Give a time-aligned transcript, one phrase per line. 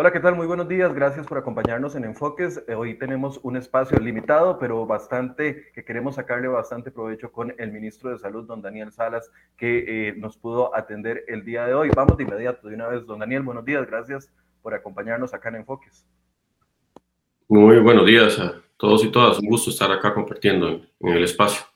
[0.00, 0.34] Hola, ¿qué tal?
[0.34, 0.94] Muy buenos días.
[0.94, 2.64] Gracias por acompañarnos en Enfoques.
[2.66, 7.70] Eh, hoy tenemos un espacio limitado, pero bastante que queremos sacarle bastante provecho con el
[7.70, 11.90] ministro de Salud, don Daniel Salas, que eh, nos pudo atender el día de hoy.
[11.94, 13.04] Vamos de inmediato, de una vez.
[13.04, 13.86] Don Daniel, buenos días.
[13.86, 14.32] Gracias
[14.62, 16.06] por acompañarnos acá en Enfoques.
[17.46, 19.38] Muy buenos días a todos y todas.
[19.38, 21.69] Un gusto estar acá compartiendo en el espacio.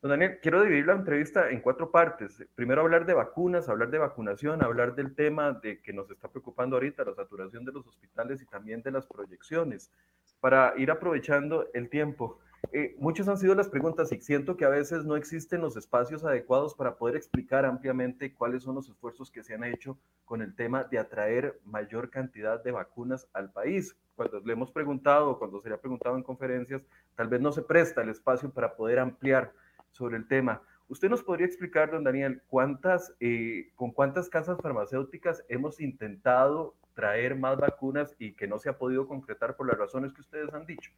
[0.00, 2.40] Don Daniel, quiero dividir la entrevista en cuatro partes.
[2.54, 6.76] Primero hablar de vacunas, hablar de vacunación, hablar del tema de que nos está preocupando
[6.76, 9.90] ahorita, la saturación de los hospitales y también de las proyecciones.
[10.38, 12.38] Para ir aprovechando el tiempo,
[12.70, 16.24] eh, muchas han sido las preguntas y siento que a veces no existen los espacios
[16.24, 20.54] adecuados para poder explicar ampliamente cuáles son los esfuerzos que se han hecho con el
[20.54, 23.96] tema de atraer mayor cantidad de vacunas al país.
[24.14, 26.82] Cuando le hemos preguntado cuando se le ha preguntado en conferencias,
[27.16, 29.52] tal vez no se presta el espacio para poder ampliar
[29.90, 30.62] sobre el tema.
[30.88, 37.36] ¿Usted nos podría explicar, don Daniel, cuántas, eh, con cuántas casas farmacéuticas hemos intentado traer
[37.36, 40.64] más vacunas y que no se ha podido concretar por las razones que ustedes han
[40.64, 40.90] dicho?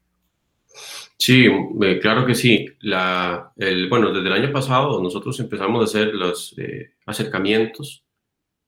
[1.19, 1.47] Sí,
[1.83, 2.67] eh, claro que sí.
[3.57, 8.05] El, bueno, desde el año pasado nosotros empezamos a hacer los eh, acercamientos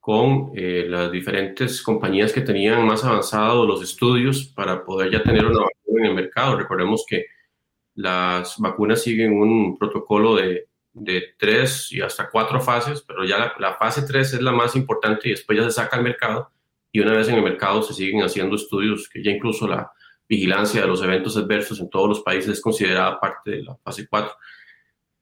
[0.00, 5.60] con las diferentes compañías que tenían más avanzados los estudios para poder ya tener una
[5.60, 6.58] vacuna en el mercado.
[6.58, 7.26] Recordemos que
[7.94, 13.74] las vacunas siguen un protocolo de, de tres y hasta cuatro fases, pero ya la,
[13.74, 16.50] fase tres es la más importante y después ya se saca al mercado
[16.90, 19.90] y una vez en el mercado se siguen haciendo estudios que ya incluso la
[20.28, 24.06] vigilancia de los eventos adversos en todos los países es considerada parte de la fase
[24.06, 24.32] 4.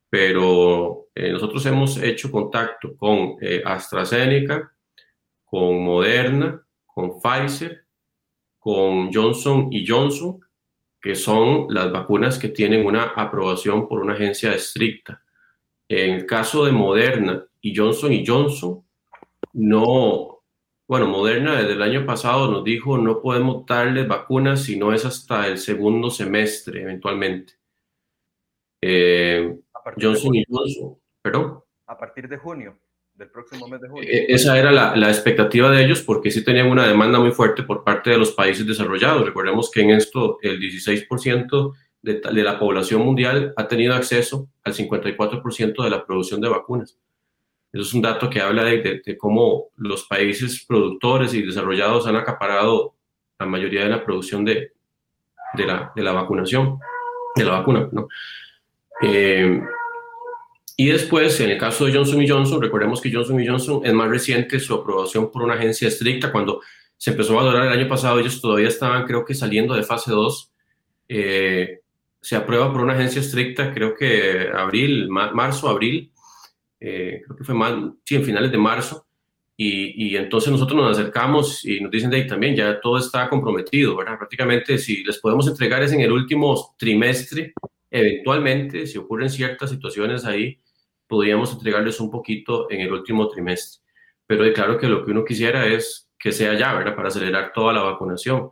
[0.09, 4.73] Pero eh, nosotros hemos hecho contacto con eh, AstraZeneca,
[5.45, 7.85] con Moderna, con Pfizer,
[8.59, 10.41] con Johnson y Johnson
[11.01, 15.23] que son las vacunas que tienen una aprobación por una agencia estricta.
[15.89, 18.85] En el caso de Moderna y Johnson y Johnson,
[19.55, 20.43] no,
[20.87, 25.05] bueno, Moderna desde el año pasado nos dijo no podemos darles vacunas si no es
[25.05, 27.55] hasta el segundo semestre eventualmente.
[28.83, 29.59] Eh,
[30.01, 31.61] Johnson y Johnson, perdón.
[31.87, 32.79] A partir de junio
[33.21, 34.09] del próximo mes de junio.
[34.11, 37.63] E, esa era la, la, expectativa de ellos porque sí tenían una demanda muy fuerte
[37.63, 39.25] por parte de los países desarrollados.
[39.25, 41.73] Recordemos que en esto el 16%
[42.03, 46.99] de, de, la población mundial ha tenido acceso al 54% de la producción de vacunas.
[47.73, 52.17] Eso es un dato que habla de, de, cómo los países productores y desarrollados han
[52.17, 52.95] acaparado
[53.39, 54.73] la mayoría de la producción de,
[55.55, 56.79] la, la, vacunación,
[57.37, 57.89] de la vacuna.
[57.93, 58.09] ¿no?
[59.03, 59.61] Eh,
[60.81, 64.59] y después, en el caso de Johnson Johnson, recordemos que Johnson Johnson es más reciente
[64.59, 66.33] su aprobación por una agencia estricta.
[66.33, 66.63] Cuando
[66.97, 70.11] se empezó a valorar el año pasado, ellos todavía estaban, creo que saliendo de fase
[70.11, 70.53] 2.
[71.07, 71.81] Eh,
[72.19, 76.11] se aprueba por una agencia estricta, creo que abril, marzo, abril,
[76.81, 79.07] eh, creo que fue más, sí, en finales de marzo.
[79.59, 83.29] Y, y, entonces nosotros nos acercamos y nos dicen de ahí también, ya todo está
[83.29, 84.17] comprometido, ¿verdad?
[84.17, 87.53] Prácticamente si les podemos entregar es en el último trimestre,
[87.91, 90.59] eventualmente, si ocurren ciertas situaciones ahí,
[91.11, 93.83] podríamos entregarles un poquito en el último trimestre.
[94.27, 96.95] Pero claro que lo que uno quisiera es que sea ya, ¿verdad?
[96.95, 98.51] Para acelerar toda la vacunación.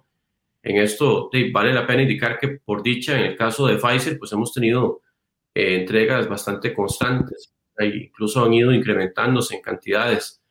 [0.60, 4.32] En esto vale la pena indicar que por dicha, en el caso de Pfizer, pues
[4.32, 5.02] hemos tenido
[5.54, 10.42] eh, entregas bastante constantes, e incluso han ido incrementándose en cantidades.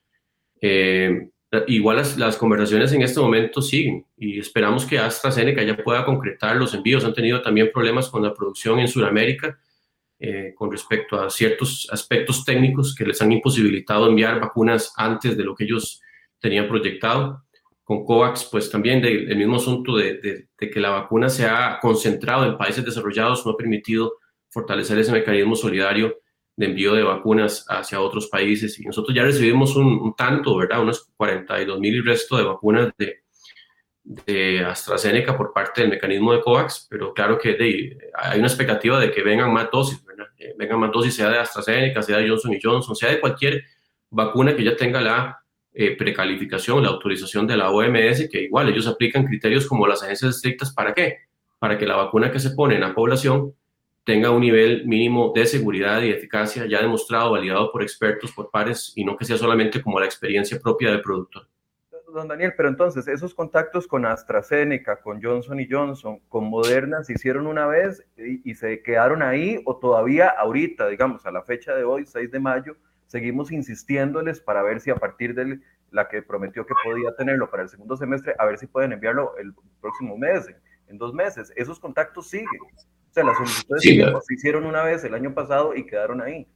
[0.61, 1.29] Eh,
[1.67, 6.55] igual las, las, conversaciones en este momento siguen y esperamos que AstraZeneca ya pueda concretar
[6.55, 7.03] los envíos.
[7.03, 9.59] Han tenido también problemas con la producción en Sudamérica
[10.19, 15.43] eh, con respecto a ciertos aspectos técnicos que les han imposibilitado enviar vacunas antes de
[15.43, 16.01] lo que ellos
[16.39, 17.43] tenían proyectado.
[17.83, 22.57] Con COVAX, pues también del mismo asunto de, que la vacuna se ha concentrado en
[22.57, 24.15] países desarrollados no ha permitido
[24.49, 26.17] fortalecer ese mecanismo solidario
[26.55, 28.79] de envío de vacunas hacia otros países.
[28.79, 30.81] Y nosotros ya recibimos un, un tanto, ¿verdad?
[30.81, 33.21] Unos 42 mil y resto de vacunas de,
[34.07, 37.57] de AstraZeneca por parte del mecanismo de COVAX, pero claro que
[38.15, 40.27] hay una expectativa de que vengan más dosis, ¿verdad?
[40.57, 43.65] vengan más dosis, sea de AstraZeneca, sea de Johnson Johnson, sea de cualquier
[44.09, 45.43] vacuna que ya tenga la
[45.73, 50.37] eh, precalificación, la autorización de la OMS, que igual ellos aplican criterios como las agencias
[50.37, 51.17] estrictas, ¿para qué?
[51.59, 53.53] Para que la vacuna que se pone en la población
[54.05, 58.93] tenga un nivel mínimo de seguridad y eficacia ya demostrado, validado por expertos, por pares,
[58.95, 61.45] y no que sea solamente como la experiencia propia del productor
[62.17, 67.13] don Daniel, pero entonces esos contactos con AstraZeneca, con Johnson y Johnson, con Moderna, ¿se
[67.13, 71.83] hicieron una vez y, se quedaron ahí o todavía ahorita, digamos, a la fecha de
[71.83, 72.75] hoy, 6 de mayo,
[73.05, 75.59] seguimos insistiéndoles para ver si a partir de
[75.91, 79.37] la que prometió que podía tenerlo para el segundo semestre, a ver si pueden enviarlo
[79.37, 80.47] el próximo mes,
[80.87, 81.53] en dos meses?
[81.55, 82.61] Esos contactos siguen.
[82.61, 86.47] O sea, las solicitudes se hicieron una vez el año pasado y quedaron ahí.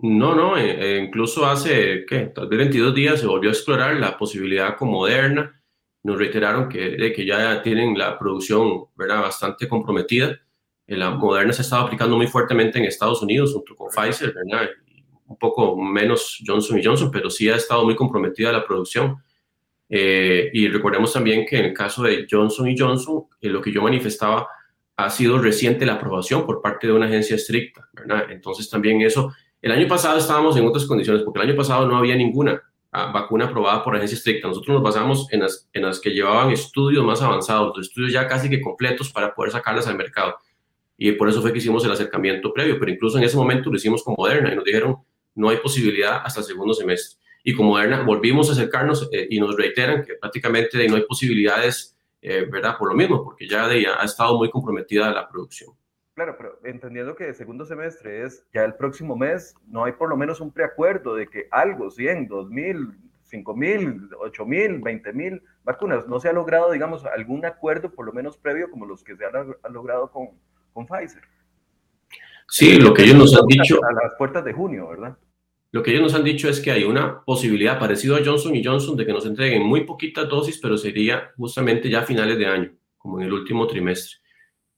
[0.00, 2.26] No, no, eh, incluso hace, ¿qué?
[2.26, 5.60] Tal vez 22 días se volvió a explorar la posibilidad con Moderna.
[6.04, 9.22] nos reiteraron que, que ya tienen la producción ¿verdad?
[9.22, 10.38] bastante comprometida.
[10.86, 14.70] Eh, la Moderna se estado aplicando muy fuertemente en Estados Unidos junto con Pfizer, ¿verdad?
[15.28, 19.22] un poco menos Johnson Johnson, pero sí ha estado muy comprometida la producción.
[19.90, 23.82] Eh, y recordemos también que en el caso de Johnson Johnson, eh, lo que yo
[23.82, 24.48] manifestaba
[24.96, 28.30] ha sido reciente la aprobación por parte de una agencia estricta, ¿verdad?
[28.30, 31.96] Entonces también eso, el año pasado estábamos en otras condiciones, porque el año pasado no
[31.96, 32.62] había ninguna
[32.92, 34.48] ah, vacuna aprobada por agencia estricta.
[34.48, 38.48] Nosotros nos basamos en las, en las que llevaban estudios más avanzados, estudios ya casi
[38.48, 40.36] que completos para poder sacarlas al mercado.
[40.96, 43.76] Y por eso fue que hicimos el acercamiento previo, pero incluso en ese momento lo
[43.76, 44.96] hicimos con Moderna y nos dijeron,
[45.34, 47.18] no hay posibilidad hasta el segundo semestre.
[47.44, 51.96] Y con Moderna volvimos a acercarnos eh, y nos reiteran que prácticamente no hay posibilidades,
[52.20, 52.76] eh, ¿verdad?
[52.76, 55.70] Por lo mismo, porque ya, de, ha estado muy comprometida la producción.
[56.18, 60.08] Claro, pero entendiendo que el segundo semestre es ya el próximo mes, no hay por
[60.08, 62.88] lo menos un preacuerdo de que algo, 100, 2000,
[63.22, 68.68] 5000, 8000, 20000 vacunas, no se ha logrado, digamos, algún acuerdo por lo menos previo
[68.68, 69.32] como los que se han,
[69.72, 70.30] logrado con,
[70.72, 71.22] con Pfizer.
[72.48, 73.78] Sí, lo que ellos nos han dicho.
[73.84, 75.16] A las puertas de junio, ¿verdad?
[75.70, 78.64] Lo que ellos nos han dicho es que hay una posibilidad parecida a Johnson y
[78.64, 82.46] Johnson de que nos entreguen muy poquitas dosis, pero sería justamente ya a finales de
[82.46, 84.18] año, como en el último trimestre.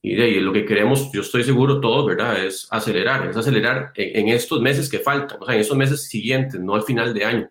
[0.03, 2.43] Y de ahí lo que queremos, yo estoy seguro todos, ¿verdad?
[2.45, 6.59] Es acelerar, es acelerar en, estos meses que faltan, o sea, en estos meses siguientes,
[6.59, 7.51] no al final de año.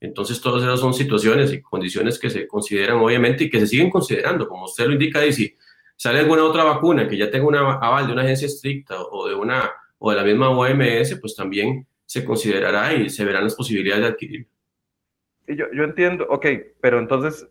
[0.00, 3.90] Entonces, todas esas son situaciones y condiciones que se consideran, obviamente, y que se siguen
[3.90, 5.56] considerando, como usted lo indica, y si
[5.94, 9.34] sale alguna otra vacuna que ya tenga un aval de una agencia estricta o de,
[9.34, 14.02] una, o de la misma OMS, pues también se considerará y se verán las posibilidades
[14.02, 14.46] de adquirir.
[15.46, 16.46] Yo, yo entiendo, ok,
[16.80, 17.46] pero entonces,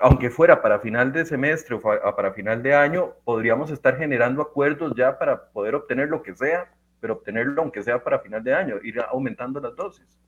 [0.00, 4.92] aunque fuera para final de semestre o para final de año, podríamos estar generando acuerdos
[4.96, 8.76] ya para poder obtener lo que sea, pero obtenerlo aunque sea para final de año,
[8.82, 10.18] ir aumentando las dosis.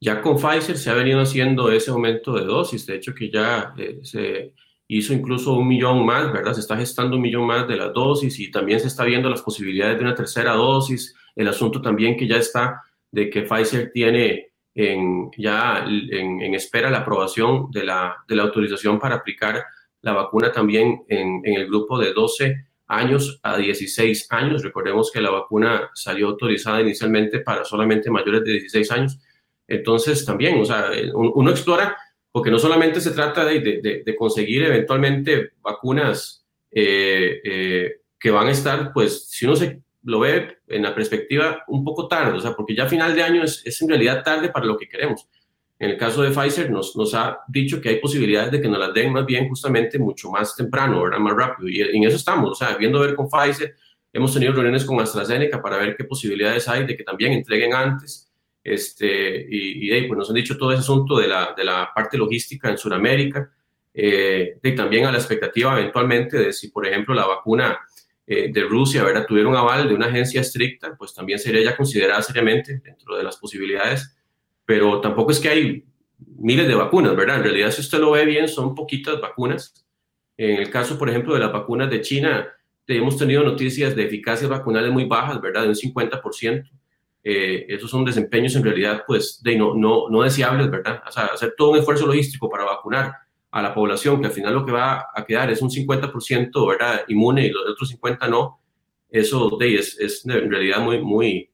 [0.00, 3.72] Ya con Pfizer se ha venido haciendo ese aumento de dosis, de hecho que ya
[3.78, 4.52] eh, se
[4.88, 6.52] hizo incluso un millón más, ¿verdad?
[6.52, 9.42] Se está gestando un millón más de las dosis y también se está viendo las
[9.42, 14.52] posibilidades de una tercera dosis el asunto también que ya está de que Pfizer tiene
[14.76, 19.64] en, ya en, espera la aprobación de la, de la, autorización para aplicar
[20.02, 24.62] la vacuna también en, en, el grupo de 12 años a 16 años.
[24.62, 29.18] Recordemos que la vacuna salió autorizada inicialmente para solamente mayores de 16 años.
[29.66, 31.96] Entonces también, o sea, uno explora,
[32.30, 38.48] porque no solamente se trata de, de, de conseguir eventualmente vacunas eh, eh, que van
[38.48, 42.40] a estar, pues, si uno se lo ve en la perspectiva un poco tarde, o
[42.40, 45.28] sea, porque ya final de año es, es en realidad tarde para lo que queremos.
[45.78, 48.78] En el caso de Pfizer nos, nos ha dicho que hay posibilidades de que nos
[48.78, 51.18] las den más bien justamente mucho más temprano, ¿verdad?
[51.18, 51.68] Más rápido.
[51.68, 53.74] Y en eso estamos, o sea, viendo ver con Pfizer,
[54.12, 58.32] hemos tenido reuniones con AstraZeneca para ver qué posibilidades hay de que también entreguen antes.
[58.64, 62.16] Este, y, y pues nos han dicho todo ese asunto de la, de la parte
[62.16, 63.50] logística en Sudamérica,
[63.92, 67.78] eh, y también a la expectativa eventualmente de si, por ejemplo, la vacuna
[68.28, 69.24] eh, de Rusia, ¿verdad?
[69.26, 73.36] Tuvieron aval de una agencia estricta, pues también sería ya considerada seriamente dentro de las
[73.36, 74.18] posibilidades,
[74.64, 75.84] pero tampoco es que hay
[76.18, 77.36] miles de vacunas, ¿verdad?
[77.36, 79.86] En realidad, si usted lo ve bien, son poquitas vacunas.
[80.36, 82.48] En el caso, por ejemplo, de las vacunas de China,
[82.88, 85.62] hemos tenido noticias de eficacias vacunales muy bajas, ¿verdad?
[85.62, 86.68] De un 50%.
[87.22, 91.02] Eh, esos son desempeños en realidad, pues, de no, no, no deseables, ¿verdad?
[91.06, 93.12] O sea, hacer todo un esfuerzo logístico para vacunar
[93.50, 97.02] a la población, que al final lo que va a quedar es un 50% ¿verdad?
[97.08, 98.60] inmune y los otros 50 no,
[99.10, 101.50] eso de, es, es en realidad muy, muy,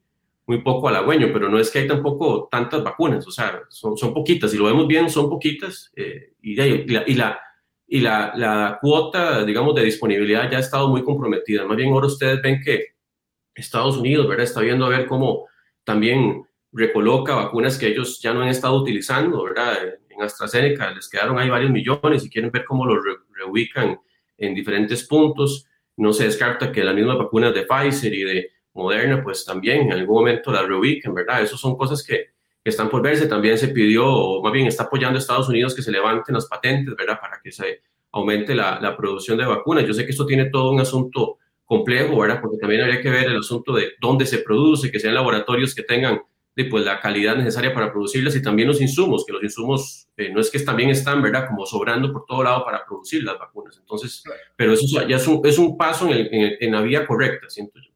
[0.46, 4.12] muy poco halagüeño, pero no es que hay tampoco tantas vacunas, o sea, son, son
[4.12, 6.54] poquitas, y lo vemos bien, son poquitas, eh, y, y,
[6.88, 7.40] la, y, la,
[7.86, 11.64] y la, la, cuota, digamos, de disponibilidad ya ha estado muy comprometida.
[11.64, 12.92] Más bien ahora ustedes ven que
[13.54, 14.44] Estados Unidos, ¿verdad?
[14.44, 15.46] Está viendo a ver cómo
[15.84, 19.76] también recoloca vacunas que ellos ya no han estado utilizando, ¿verdad?
[20.14, 22.98] En AstraZeneca les quedaron ahí varios millones y quieren ver cómo los
[23.34, 23.98] reubican
[24.38, 25.66] en diferentes puntos.
[25.96, 29.92] No se descarta que las mismas vacunas de Pfizer y de Moderna, pues también en
[29.92, 31.42] algún momento las reubiquen, ¿verdad?
[31.42, 32.32] Esas son cosas que,
[32.64, 33.26] están por verse.
[33.26, 36.46] También se pidió, o más bien está apoyando a Estados Unidos que se levanten las
[36.46, 37.18] patentes, ¿verdad?
[37.20, 39.84] Para que se aumente la, la producción de vacunas.
[39.84, 42.40] Yo sé que esto tiene todo un asunto complejo, ¿verdad?
[42.40, 45.82] Porque también habría que ver el asunto de dónde se produce, que sean laboratorios que
[45.82, 46.22] tengan
[46.54, 50.30] de pues, la calidad necesaria para producirlas y también los insumos, que los insumos eh,
[50.30, 51.46] no es que también están, ¿verdad?
[51.48, 53.78] Como sobrando por todo lado para producir las vacunas.
[53.78, 54.22] Entonces,
[54.56, 57.90] pero eso ya es un, es un paso en, en, la vía correcta, siento yo.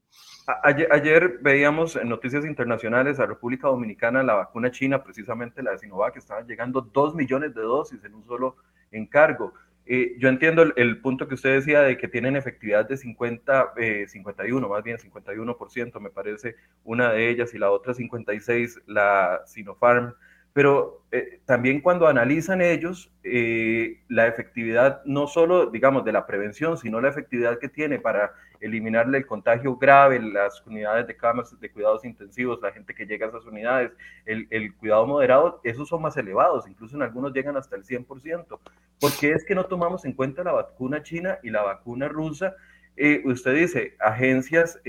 [0.63, 5.79] Ayer, ayer, veíamos en noticias internacionales a República Dominicana la vacuna china, precisamente la de
[5.79, 8.57] Sinovac, que estaban llegando dos millones de dosis en un solo
[8.93, 9.53] encargo.
[9.87, 13.75] Eh, yo entiendo el, punto que usted decía de que tienen efectividad de 50,
[14.09, 19.43] 51, eh, más bien 51%, me parece una de ellas, y la otra 56, la
[19.47, 20.15] Sinopharm.
[20.57, 26.79] Pero eh, también cuando analizan ellos eh, la efectividad no solo, digamos, de la prevención,
[26.79, 31.71] sino la efectividad que tiene para eliminarle el contagio grave, las unidades de camas de
[31.71, 33.93] cuidados intensivos, la gente que llega a esas unidades,
[34.25, 38.59] el, el cuidado moderado, esos son más elevados, incluso en algunos llegan hasta el 100%.
[39.01, 42.55] ¿Por qué es que no tomamos en cuenta la vacuna china y la vacuna rusa?
[42.97, 44.81] Eh, usted dice, agencias,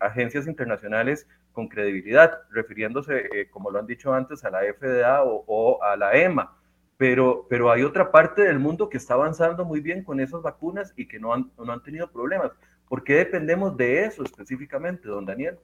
[0.00, 5.82] agencias internacionales con credibilidad, refiriéndose, eh, como lo han dicho antes, a la FDA o,
[5.82, 6.52] a la EMA.
[6.96, 10.92] Pero, pero hay otra parte del mundo que está avanzando muy bien con esas vacunas
[10.96, 12.52] y que no han, no han tenido problemas.
[12.88, 15.56] ¿Por qué dependemos de eso específicamente, don Daniel?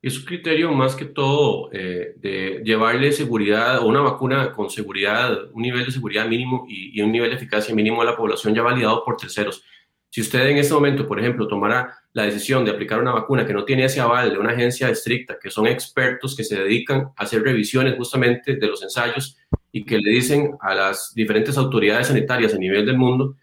[0.00, 5.50] Es un criterio más que todo eh, de llevarle seguridad o una vacuna con seguridad,
[5.52, 8.54] un nivel de seguridad mínimo y, y, un nivel de eficacia mínimo a la población
[8.54, 9.64] ya validado por terceros.
[10.10, 13.52] Si usted en este momento, por ejemplo, tomara la decisión de aplicar una vacuna que
[13.52, 17.24] no tiene ese aval de una agencia estricta, que son expertos que se dedican a
[17.24, 19.36] hacer revisiones justamente de los ensayos
[19.70, 23.36] y que le dicen a las diferentes autoridades sanitarias a nivel del mundo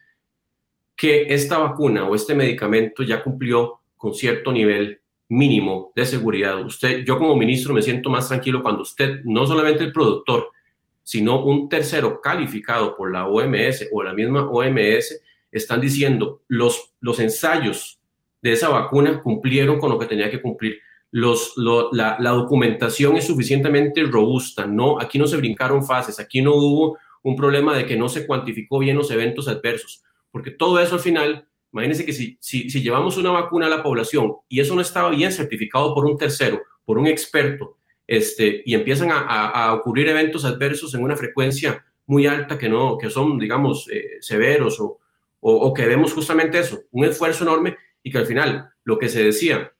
[0.95, 6.63] que esta vacuna o este medicamento ya cumplió con cierto nivel mínimo de seguridad.
[6.63, 10.49] Usted, yo como ministro me siento más tranquilo cuando usted, no solamente el productor,
[11.03, 15.21] sino un tercero calificado por la OMS o la misma OMS,
[15.51, 17.99] están diciendo los, los ensayos
[18.41, 20.79] de esa vacuna cumplieron con lo que tenía que cumplir.
[21.11, 26.97] La, la, documentación es suficientemente robusta, no, aquí no se brincaron fases, aquí no hubo
[27.23, 30.03] un problema de que no se cuantificó bien los eventos adversos,
[30.35, 33.81] porque todo eso al final, imagínense que si, si, si llevamos una vacuna a la
[33.81, 38.73] población y eso no estaba bien certificado por un tercero, por un experto, este, y
[38.73, 43.39] empiezan a, a, ocurrir eventos adversos en una frecuencia muy alta que, no, que son,
[43.39, 44.99] digamos, eh, severos o,
[45.39, 49.23] o, que vemos justamente eso, un esfuerzo enorme y que al final lo que se
[49.23, 49.71] decía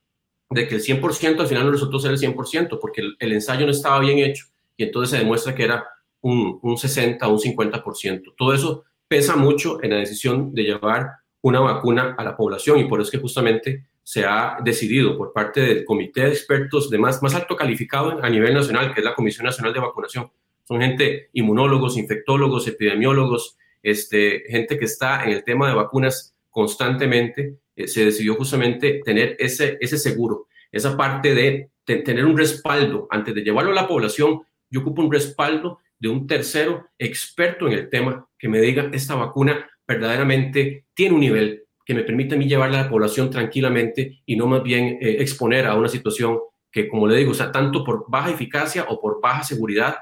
[0.48, 3.72] de que el 100% al final no resultó ser el 100% porque el, ensayo no
[3.72, 5.86] estaba bien hecho y entonces se demuestra que era
[6.22, 8.32] un, un 60 o un 50%.
[8.38, 11.10] Todo eso pesa mucho en la decisión de llevar
[11.42, 15.32] una vacuna a la población y por eso es que justamente se ha decidido por
[15.32, 19.04] parte del comité de expertos de más, más alto calificado a nivel nacional, que es
[19.04, 20.30] la Comisión Nacional de Vacunación.
[20.62, 27.56] Son gente, inmunólogos, infectólogos, epidemiólogos, este, gente que está en el tema de vacunas constantemente,
[27.76, 33.32] eh, se decidió justamente tener ese, ese seguro, esa parte de, tener un respaldo antes
[33.34, 34.42] de llevarlo a la población.
[34.70, 39.14] Yo ocupo un respaldo de un tercero experto en el tema que me diga esta
[39.14, 44.22] vacuna verdaderamente tiene un nivel que me permite a mí llevarla a la población tranquilamente
[44.26, 47.52] y no más bien eh, exponer a una situación que, como le digo, o sea,
[47.52, 49.96] tanto por baja eficacia o por baja seguridad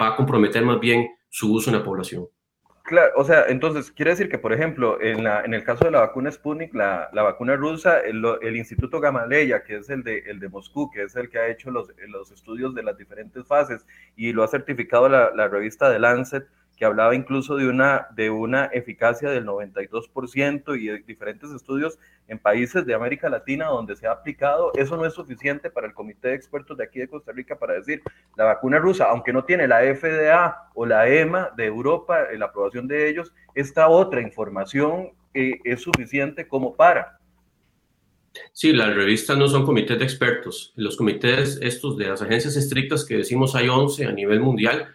[0.00, 2.26] va a comprometer más bien su uso en la población.
[2.86, 5.90] Claro, o sea, entonces quiere decir que, por ejemplo, en, la, en el caso de
[5.90, 10.18] la vacuna Sputnik, la, la vacuna rusa, el, el, Instituto Gamaleya, que es el de,
[10.20, 13.44] el de Moscú, que es el que ha hecho los, los estudios de las diferentes
[13.44, 18.08] fases y lo ha certificado la, la revista de Lancet, que hablaba incluso de una,
[18.14, 23.96] de una eficacia del 92% y de diferentes estudios en países de América Latina donde
[23.96, 24.72] se ha aplicado.
[24.74, 27.74] Eso no es suficiente para el comité de expertos de aquí de Costa Rica para
[27.74, 28.02] decir
[28.36, 32.46] la vacuna rusa, aunque no tiene la FDA o la EMA de Europa, eh, la
[32.46, 37.18] aprobación de ellos, esta otra información eh, es suficiente como para.
[38.52, 40.72] Sí, las revistas no son comités de expertos.
[40.76, 44.88] Los comités estos de las agencias estrictas que decimos hay 11 a nivel mundial,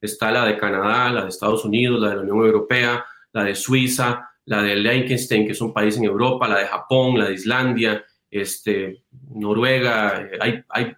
[0.00, 3.54] Está la de Canadá, la de Estados Unidos, la de la Unión Europea, la de
[3.54, 7.34] Suiza, la de Liechtenstein, que es un país en Europa, la de Japón, la de
[7.34, 9.02] Islandia, este,
[9.34, 10.94] Noruega, hay, hay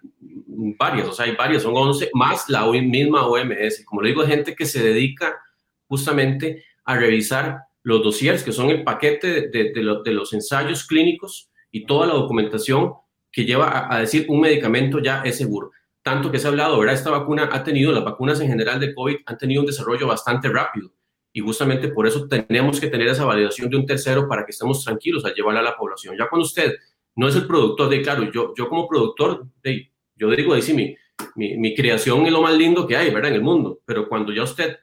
[0.77, 3.83] varias, o sea, hay varias, son 11, más la misma OMS.
[3.85, 5.39] Como le digo, gente que se dedica
[5.87, 11.85] justamente a revisar los dossiers, que son el paquete de, de, los ensayos clínicos y
[11.85, 12.93] toda la documentación
[13.31, 15.71] que lleva a, decir un medicamento ya es seguro
[16.09, 16.95] tanto que se ha hablado, ¿verdad?
[16.95, 20.49] Esta vacuna ha tenido, las vacunas en general de COVID han tenido un desarrollo bastante
[20.49, 20.91] rápido
[21.31, 24.83] y justamente por eso tenemos que tener esa validación de un tercero para que estemos
[24.83, 26.15] tranquilos al llevarla a la población.
[26.17, 26.73] Ya cuando usted
[27.15, 30.73] no es el productor, de claro, yo, yo como productor, de, yo digo, ahí sí,
[30.73, 30.95] mi,
[31.35, 33.29] mi, mi, creación es lo más lindo que hay, ¿verdad?
[33.29, 34.77] En el mundo, pero cuando ya usted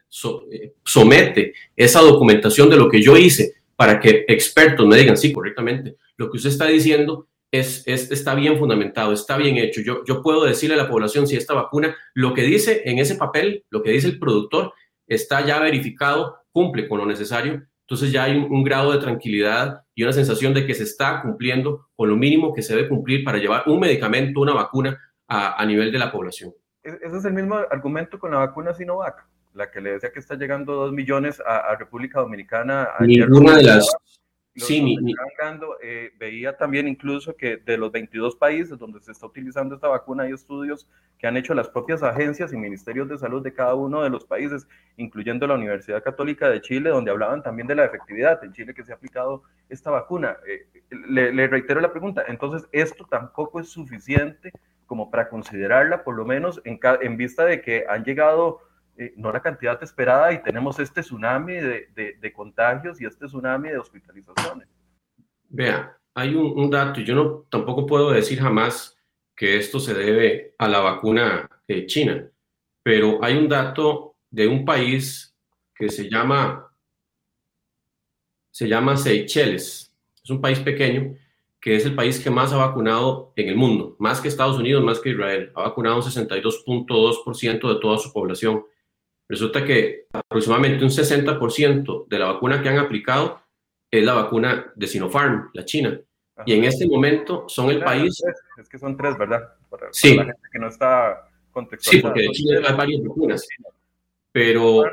[0.51, 5.33] eh, somete esa documentación de lo que yo hice para que expertos me digan, sí,
[5.33, 9.81] correctamente, lo que usted está diciendo es, está bien fundamentado, está bien hecho.
[9.81, 13.15] Yo, yo puedo decirle a la población si esta vacuna, lo que dice en ese
[13.15, 14.73] papel, lo que dice el productor,
[15.07, 17.63] está ya verificado, cumple con lo necesario.
[17.81, 21.87] Entonces ya hay un, grado de tranquilidad y una sensación de que se está cumpliendo
[21.95, 25.91] con lo mínimo que se debe cumplir para llevar un medicamento, una vacuna a, nivel
[25.91, 26.53] de la población.
[26.83, 30.19] E, ese es el mismo argumento con la vacuna Sinovac, la que le decía que
[30.19, 32.89] está llegando dos millones a, República Dominicana.
[32.99, 33.89] Ninguna de las
[34.57, 35.13] sí, mi,
[35.83, 40.23] eh, veía también incluso que de los 22 países donde se está utilizando esta vacuna
[40.23, 40.87] hay estudios
[41.17, 44.25] que han hecho las propias agencias y ministerios de salud de cada uno de los
[44.25, 48.73] países, incluyendo la Universidad Católica de Chile, donde hablaban también de la efectividad en Chile
[48.73, 50.37] que se ha aplicado esta vacuna.
[50.47, 50.67] Eh,
[51.09, 54.51] le, reitero la pregunta, entonces esto tampoco es suficiente
[54.85, 58.61] como para considerarla, por lo menos en, en vista de que han llegado
[58.97, 63.77] eh, no la cantidad esperada y tenemos este tsunami de, contagios y este tsunami de
[63.77, 64.67] hospitalizaciones.
[65.49, 68.97] Vea, hay un, dato, yo no tampoco puedo decir jamás
[69.35, 71.49] que esto se debe a la vacuna
[71.85, 72.27] china,
[72.81, 75.35] pero hay un dato de un país
[75.75, 76.71] que se llama,
[78.49, 81.15] se llama Seychelles, es un país pequeño
[81.67, 84.83] que es el país que más ha vacunado en el mundo, más que Estados Unidos,
[84.83, 85.51] más que Israel.
[85.55, 88.63] Ha vacunado un 62.2% de toda su población.
[89.29, 93.41] Resulta que aproximadamente un 60% de la vacuna que han aplicado
[93.91, 95.99] es la vacuna de Sinopharm, la China.
[96.45, 98.21] Y en este momento son el país...
[98.57, 99.53] Es que son tres, ¿verdad?
[99.91, 100.15] sí.
[100.15, 101.27] la gente que no está
[101.79, 103.47] Sí, porque de China hay varias vacunas.
[104.31, 104.83] Pero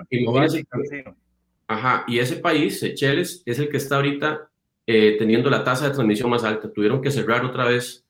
[1.67, 4.51] Ajá, y ese país, Seychelles, es el que está ahorita
[4.87, 6.71] eh, teniendo la tasa de transmisión más alta.
[6.73, 8.04] Tuvieron que cerrar otra vez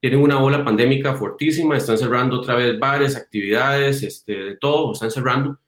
[0.00, 5.10] tienen una ola pandémica fortísima, están cerrando otra vez bares, actividades, este, de todo, están
[5.10, 5.58] cerrando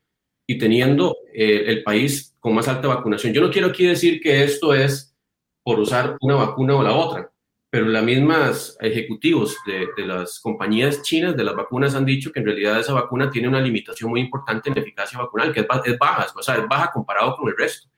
[0.47, 3.33] y teniendo eh, el país con más alta vacunación.
[3.33, 5.15] Yo no quiero aquí decir que esto es
[5.63, 7.31] por usar una vacuna o la otra,
[7.71, 12.41] pero las mismas ejecutivos de, de, las compañías chinas de las vacunas han dicho que
[12.41, 15.99] en realidad esa vacuna tiene una limitación muy importante en eficacia vacunal, que es, es
[15.99, 17.89] baja, o sea, es baja comparado con el resto.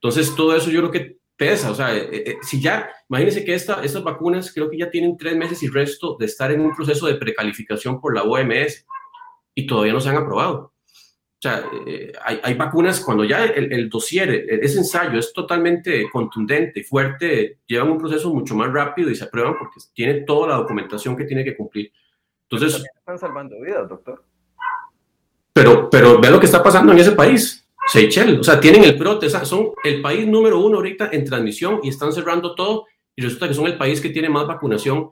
[0.00, 3.54] Entonces, todo eso yo creo que pesa, o sea, eh, eh, si ya, imagínense que
[3.54, 6.74] esta, estas vacunas creo que ya tienen tres meses y resto de estar en un
[6.74, 8.84] proceso de precalificación por la OMS
[9.54, 10.72] y todavía no se han aprobado.
[11.38, 16.10] O sea, eh, hay, hay, vacunas cuando ya el, el, dossier, ese ensayo es totalmente
[16.10, 20.48] contundente y fuerte, llevan un proceso mucho más rápido y se aprueban porque tiene toda
[20.48, 21.92] la documentación que tiene que cumplir.
[22.50, 22.84] Entonces...
[22.96, 24.24] Están salvando vidas, doctor.
[25.52, 27.67] Pero, pero ve lo que está pasando en ese país.
[27.88, 31.88] Seychelles, o sea, tienen el brote, son el país número uno ahorita en transmisión y
[31.88, 35.10] están cerrando todo y resulta que son el país que tiene más vacunación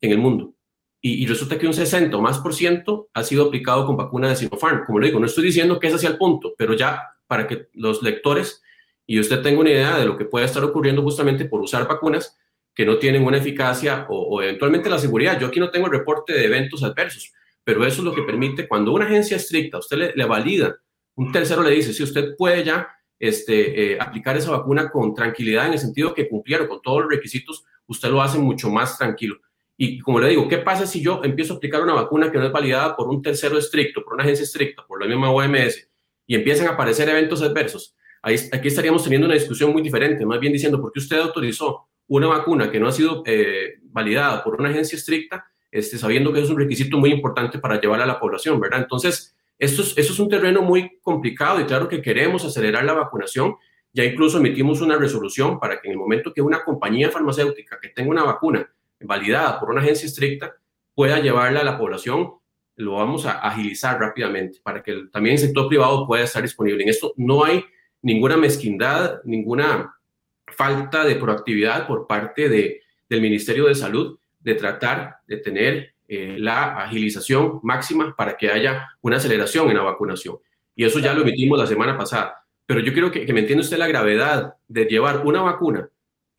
[0.00, 0.54] en el mundo.
[1.00, 4.36] Y, resulta que un 60 o más por ciento ha sido aplicado con vacuna de
[4.36, 4.84] Sinopharm.
[4.84, 7.68] Como le digo, no estoy diciendo que ese sea el punto, pero ya para que
[7.74, 8.62] los lectores
[9.06, 12.36] y usted tenga una idea de lo que puede estar ocurriendo justamente por usar vacunas
[12.74, 15.40] que no tienen una eficacia o, eventualmente la seguridad.
[15.40, 17.32] Yo aquí no tengo el reporte de eventos adversos,
[17.64, 20.76] pero eso es lo que permite cuando una agencia estricta, usted le, le valida
[21.18, 25.66] un tercero le dice, si usted puede ya este, eh, aplicar esa vacuna con tranquilidad
[25.66, 29.36] en el sentido que cumplieron con todos los requisitos, usted lo hace mucho más tranquilo.
[29.76, 32.46] Y como le digo, ¿qué pasa si yo empiezo a aplicar una vacuna que no
[32.46, 35.88] es validada por un tercero estricto, por una agencia estricta, por la misma OMS,
[36.24, 37.96] y empiezan a aparecer eventos adversos?
[38.22, 42.28] Aquí estaríamos teniendo una discusión muy diferente, más bien diciendo, ¿por qué usted autorizó una
[42.28, 46.48] vacuna que no ha sido eh, validada por una agencia estricta, este, sabiendo que es
[46.48, 48.60] un requisito muy importante para llevar a la población.
[48.72, 53.56] Entonces, esto es, un terreno muy complicado y claro que queremos acelerar la vacunación.
[53.92, 57.88] Ya incluso emitimos una resolución para que en el momento que una compañía farmacéutica que
[57.88, 60.54] tenga una vacuna validada por una agencia estricta
[60.94, 62.34] pueda llevarla a la población,
[62.76, 66.84] lo vamos a agilizar rápidamente para que también el sector privado pueda estar disponible.
[66.84, 67.64] En esto no hay
[68.02, 69.96] ninguna mezquindad, ninguna
[70.46, 76.36] falta de proactividad por parte de, del Ministerio de Salud de tratar de tener eh,
[76.38, 80.38] la agilización máxima para que haya una aceleración en la vacunación.
[80.74, 82.44] Y eso ya lo emitimos la semana pasada.
[82.66, 85.88] Pero yo quiero que, que me entienda usted la gravedad de llevar una vacuna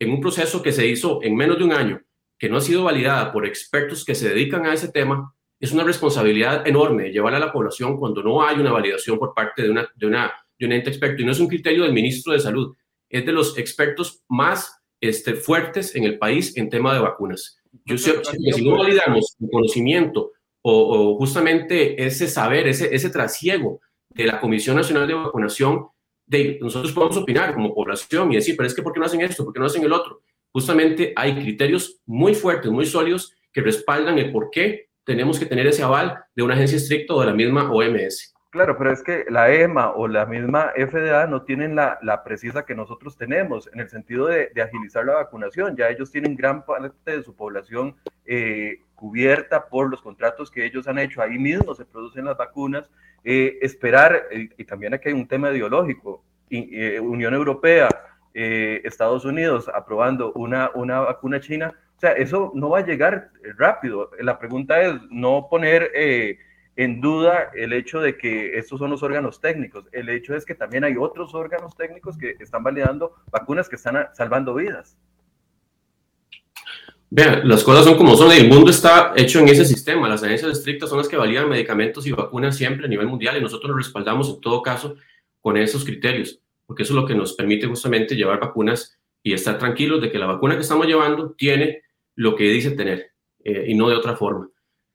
[0.00, 2.02] en un proceso que se hizo en menos de un año,
[2.38, 5.84] que no ha sido validada por expertos que se dedican a ese tema, es una
[5.84, 9.88] responsabilidad enorme llevarla a la población cuando no hay una validación por parte de, una,
[9.94, 11.20] de, una, de un ente experto.
[11.20, 12.74] Y no es un criterio del ministro de Salud,
[13.10, 17.59] es de los expertos más este, fuertes en el país en tema de vacunas.
[17.90, 20.30] Yo sé que si no validamos el conocimiento
[20.62, 25.86] o, justamente ese saber, ese, ese trasiego de la Comisión Nacional de Vacunación,
[26.26, 29.20] de, nosotros podemos opinar como población y decir, pero es que ¿por qué no hacen
[29.22, 29.44] esto?
[29.44, 30.22] ¿Por qué no hacen el otro?
[30.52, 35.66] Justamente hay criterios muy fuertes, muy sólidos que respaldan el por qué tenemos que tener
[35.66, 38.32] ese aval de una agencia estricta o de la misma OMS.
[38.50, 42.66] Claro, pero es que la EMA o la misma FDA no tienen la, la precisa
[42.66, 45.76] que nosotros tenemos en el sentido de, de, agilizar la vacunación.
[45.76, 47.94] Ya ellos tienen gran parte de su población
[48.26, 51.22] eh, cubierta por los contratos que ellos han hecho.
[51.22, 52.90] Ahí mismo se producen las vacunas.
[53.22, 57.88] Eh, esperar, eh, y también aquí hay un tema ideológico, Unión Europea,
[58.34, 61.72] Estados Unidos aprobando una, una vacuna china.
[61.96, 64.10] O sea, eso no va a llegar rápido.
[64.18, 65.92] La pregunta es no poner
[66.82, 69.84] en duda el hecho de que estos son los órganos técnicos.
[69.92, 74.08] El hecho es que también hay otros órganos técnicos que están validando vacunas que están
[74.14, 74.96] salvando vidas.
[77.10, 78.32] Vean, las cosas son como son.
[78.32, 80.08] El mundo está hecho en ese sistema.
[80.08, 83.42] Las agencias estrictas son las que validan medicamentos y vacunas siempre a nivel mundial y
[83.42, 84.96] nosotros nos respaldamos en todo caso
[85.42, 89.58] con esos criterios, porque eso es lo que nos permite justamente llevar vacunas y estar
[89.58, 91.82] tranquilos de que la vacuna que estamos llevando tiene
[92.14, 93.12] lo que dice tener
[93.44, 94.48] eh, y no de otra forma.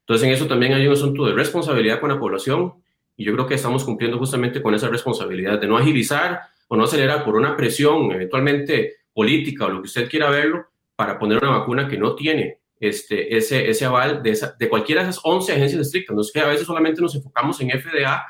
[0.06, 2.74] Entonces, en eso también hay un asunto de responsabilidad con la población
[3.16, 6.84] y yo creo que estamos cumpliendo justamente con esa responsabilidad de no agilizar o no
[6.84, 11.58] acelerar por una presión eventualmente política o lo que usted quiera verlo para poner una
[11.58, 15.52] vacuna que no tiene este, ese, ese aval de, esa, de cualquiera de esas 11
[15.52, 16.14] agencias estrictas.
[16.14, 18.24] No es que a veces solamente nos enfocamos en FDA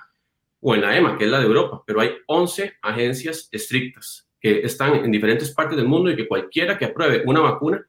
[0.60, 4.60] o en la EMA, que es la de Europa, pero hay 11 agencias estrictas que
[4.60, 7.84] están en diferentes partes del mundo y que cualquiera que apruebe una vacuna,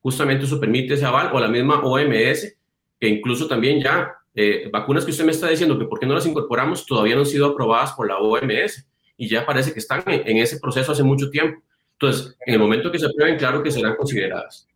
[0.00, 2.56] justamente eso permite ese aval, o la misma OMS,
[3.02, 6.14] que incluso también ya eh, vacunas que usted me está diciendo que por qué no
[6.14, 8.86] las incorporamos todavía no han sido aprobadas por la OMS
[9.16, 11.60] y ya parece que están en, ese proceso hace mucho tiempo.
[11.94, 14.68] Entonces, en el momento que se aprueben, claro que serán consideradas.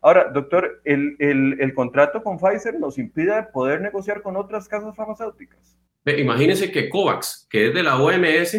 [0.00, 4.96] Ahora, doctor, el, el, el, contrato con Pfizer nos impide poder negociar con otras casas
[4.96, 5.76] farmacéuticas.
[6.06, 8.52] Imagínense que COVAX, que es de la OMS,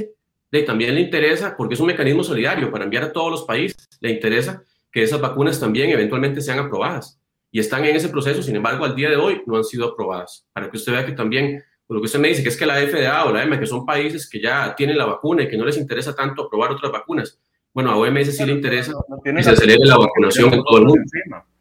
[0.52, 3.90] de, también le interesa, porque es un mecanismo solidario para enviar a todos los países,
[4.00, 7.18] le interesa que esas vacunas también eventualmente sean aprobadas
[7.52, 10.48] y están en ese proceso, sin embargo, al día de hoy no han sido aprobadas.
[10.54, 12.76] Para que usted vea que también, lo que usted me dice, que es que la
[12.76, 15.66] FDA o la EMA, que son países que ya tienen la vacuna y que no
[15.66, 17.40] les interesa tanto aprobar otras vacunas,
[17.74, 21.04] bueno, a OMS sí le interesa que se acelere la vacunación en todo el mundo.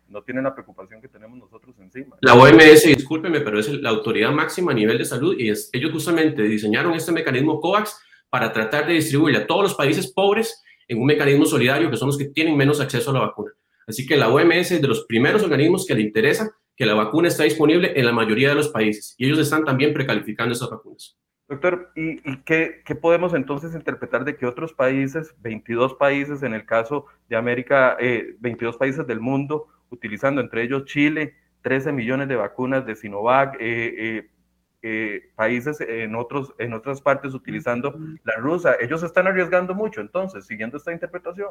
[0.09, 2.17] No tienen la preocupación que tenemos nosotros encima.
[2.21, 5.93] La OMS, discúlpeme, pero es la autoridad máxima a nivel de salud y es, ellos
[5.93, 7.97] justamente diseñaron este mecanismo COVAX
[8.29, 12.09] para tratar de distribuirle a todos los países pobres en un mecanismo solidario que son
[12.09, 13.53] los que tienen menos acceso a la vacuna.
[13.91, 17.29] Así que la OMS es de los primeros organismos que le interesa que la vacuna
[17.29, 21.19] está disponible en la mayoría de los países y ellos están también precalificando esas vacunas.
[21.47, 27.07] Doctor, ¿y, qué, podemos entonces interpretar de que otros países, 22 países en el caso
[27.29, 27.99] de América,
[28.39, 33.57] 22 eh, países del mundo, utilizando entre ellos Chile, 13 millones de vacunas de Sinovac,
[33.61, 34.31] eh, eh,
[34.83, 38.77] eh, países en, otros, en otras partes utilizando la rusa.
[38.81, 41.49] Ellos están arriesgando mucho, entonces, siguiendo esta interpretación.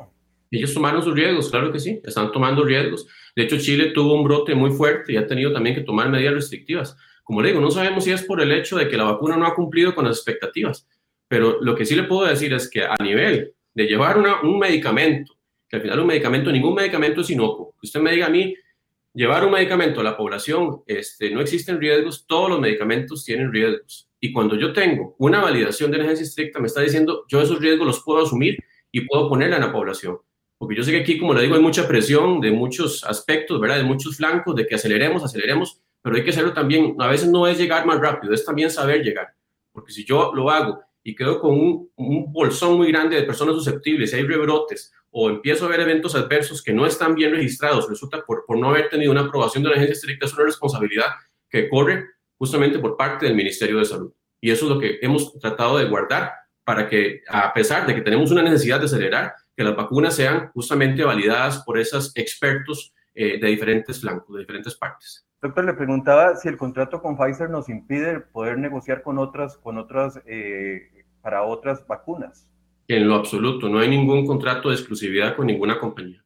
[0.51, 3.07] Ellos tomaron sus riesgos, claro que sí, están tomando riesgos.
[3.35, 6.33] De hecho, Chile tuvo un brote muy fuerte y ha tenido también que tomar medidas
[6.33, 6.97] restrictivas.
[7.23, 9.45] Como le digo, no sabemos si es por el hecho de que la vacuna no
[9.45, 10.87] ha cumplido con las expectativas,
[11.27, 14.57] pero lo que sí le puedo decir es que a nivel de llevar una, un
[14.57, 15.35] medicamento,
[15.67, 18.55] que al final un medicamento, ningún medicamento es inocuo, que usted me diga a mí,
[19.13, 24.09] llevar un medicamento a la población, este, no existen riesgos, todos los medicamentos tienen riesgos.
[24.19, 27.87] Y cuando yo tengo una validación de emergencia estricta, me está diciendo, yo esos riesgos
[27.87, 28.57] los puedo asumir
[28.91, 30.17] y puedo ponerla en la población.
[30.57, 33.77] Porque yo sé que aquí, como le digo, hay mucha presión de muchos aspectos, ¿verdad?
[33.77, 36.95] De muchos flancos, de que aceleremos, aceleremos, pero hay que hacerlo también.
[36.99, 39.33] A veces no es llegar más rápido, es también saber llegar.
[39.71, 43.55] Porque si yo lo hago y quedo con un, un bolsón muy grande de personas
[43.55, 47.89] susceptibles, y hay rebrotes, o empiezo a ver eventos adversos que no están bien registrados,
[47.89, 51.07] resulta por, por no haber tenido una aprobación de una agencia estricta, es una responsabilidad
[51.49, 52.05] que corre
[52.37, 54.13] justamente por parte del Ministerio de Salud.
[54.41, 58.01] Y eso es lo que hemos tratado de guardar para que, a pesar de que
[58.01, 63.39] tenemos una necesidad de acelerar, que las vacunas sean justamente validadas por esos expertos eh,
[63.39, 65.25] de diferentes flancos, de diferentes partes.
[65.41, 69.77] Doctor, le preguntaba si el contrato con Pfizer nos impide poder negociar con otras, con
[69.77, 72.47] otras, eh, para otras vacunas.
[72.89, 76.23] En lo absoluto, no hay ningún contrato de exclusividad con ninguna compañía.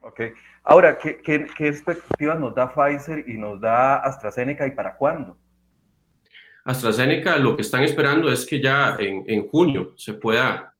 [0.00, 0.20] Ok.
[0.64, 5.38] Ahora, ¿qué, qué, expectativas nos da Pfizer y nos da AstraZeneca y para cuándo?
[6.64, 10.74] AstraZeneca lo que están esperando es que ya en, en junio se pueda,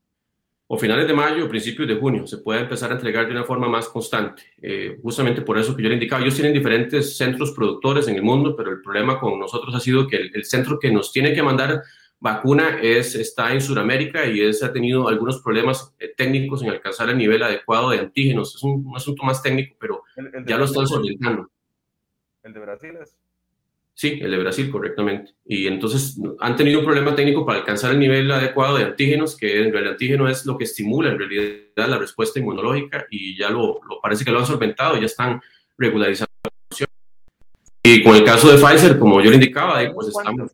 [0.67, 3.45] o finales de mayo o principios de junio, se pueda empezar a entregar de una
[3.45, 4.43] forma más constante.
[4.61, 8.23] Eh, justamente por eso que yo le indicaba, ellos tienen diferentes centros productores en el
[8.25, 11.33] mundo, pero el problema con nosotros ha sido que el, el centro que nos tiene
[11.33, 11.81] que mandar
[12.25, 17.11] vacuna es, está en Sudamérica y es, ha tenido algunos problemas eh, técnicos en alcanzar
[17.11, 18.57] el nivel adecuado de antígenos.
[18.57, 20.03] Es un, asunto más técnico, pero
[20.47, 21.51] ya lo están solventando.
[22.43, 23.19] ¿El de Brasil es?
[23.93, 25.35] Sí, el de Brasil, correctamente.
[25.45, 29.59] Y entonces han tenido un problema técnico para alcanzar el nivel adecuado de antígenos, que
[29.59, 33.51] en realidad el antígeno es lo que estimula en realidad la respuesta inmunológica y ya
[33.51, 35.43] lo, parece que lo han solventado, ya están
[35.77, 36.87] regularizando la
[37.83, 40.53] Y con el caso de Pfizer, como yo le indicaba, pues estamos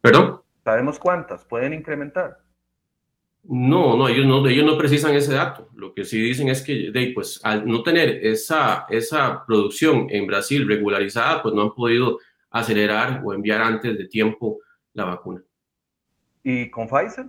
[0.00, 0.43] ¿Perdón?
[0.64, 1.44] ¿Sabemos cuántas?
[1.44, 2.38] ¿Pueden incrementar?
[3.42, 5.68] No, no ellos, no, ellos no precisan ese dato.
[5.74, 10.66] Lo que sí dicen es que, pues, al no tener esa, esa producción en Brasil
[10.66, 12.18] regularizada, pues no han podido
[12.50, 14.60] acelerar o enviar antes de tiempo
[14.94, 15.42] la vacuna.
[16.42, 17.26] ¿Y con Pfizer?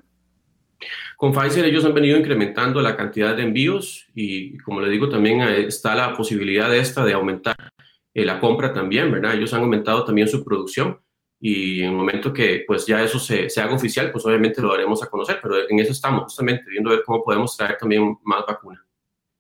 [1.18, 5.42] Con Pfizer ellos han venido incrementando la cantidad de envíos y, como le digo, también
[5.42, 7.56] está la posibilidad esta de aumentar
[8.14, 9.34] la compra también, ¿verdad?
[9.34, 11.00] Ellos han aumentado también su producción
[11.40, 14.72] y en el momento que pues ya eso se, se, haga oficial, pues obviamente lo
[14.72, 18.46] daremos a conocer, pero en eso estamos justamente viendo ver cómo podemos traer también más
[18.48, 18.84] vacuna.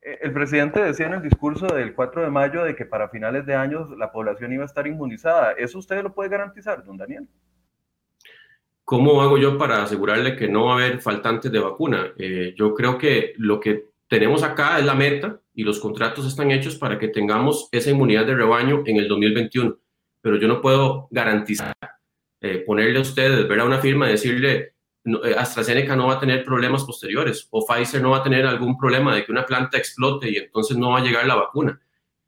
[0.01, 3.45] Eh, el presidente decía en el discurso del 4 de mayo de que para finales
[3.45, 5.53] de año la población iba a estar inmunizada.
[5.53, 7.27] ¿Eso usted lo puede garantizar, don Daniel?
[8.83, 12.13] ¿Cómo hago yo para asegurarle que no va a haber faltantes de vacuna?
[12.17, 16.51] Eh, yo creo que lo que tenemos acá es la meta y los contratos están
[16.51, 19.79] hechos para que tengamos esa inmunidad de rebaño en el 2021
[20.25, 21.75] pero yo no puedo garantizar,
[22.41, 24.73] eh, ponerle a ustedes, ver a una firma y decirle,
[25.05, 28.77] eh, AstraZeneca no va a tener problemas posteriores o Pfizer no va a tener algún
[28.77, 31.79] problema de que una planta explote y entonces no va a llegar la vacuna.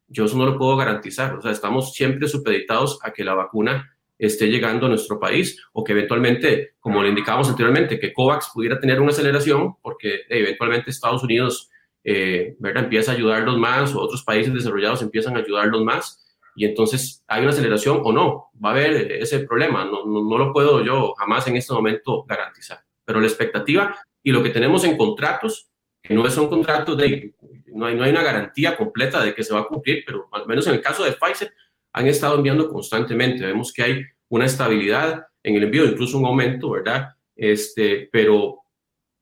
[0.07, 1.35] Yo eso no lo puedo garantizar.
[1.35, 5.83] O sea, estamos siempre supeditados a que la vacuna esté llegando a nuestro país o
[5.83, 11.23] que eventualmente, como le indicábamos anteriormente, que COVAX pudiera tener una aceleración porque eventualmente Estados
[11.23, 11.69] Unidos
[12.03, 16.25] eh, empieza a ayudarlos más o otros países desarrollados empiezan a ayudarlos más
[16.57, 20.51] y entonces hay una aceleración o no, va a haber ese problema, no, no, lo
[20.51, 24.97] puedo yo jamás en este momento garantizar, pero la expectativa y lo que tenemos en
[24.97, 25.69] contratos,
[26.01, 27.35] que no son contratos de,
[27.67, 30.47] no hay, no hay una garantía completa de que se va a cumplir, pero al
[30.47, 31.53] menos en el caso de Pfizer
[31.93, 36.71] han estado enviando constantemente, vemos que hay una estabilidad en el envío, incluso un aumento,
[36.71, 37.09] ¿verdad?
[37.35, 38.61] Este, pero,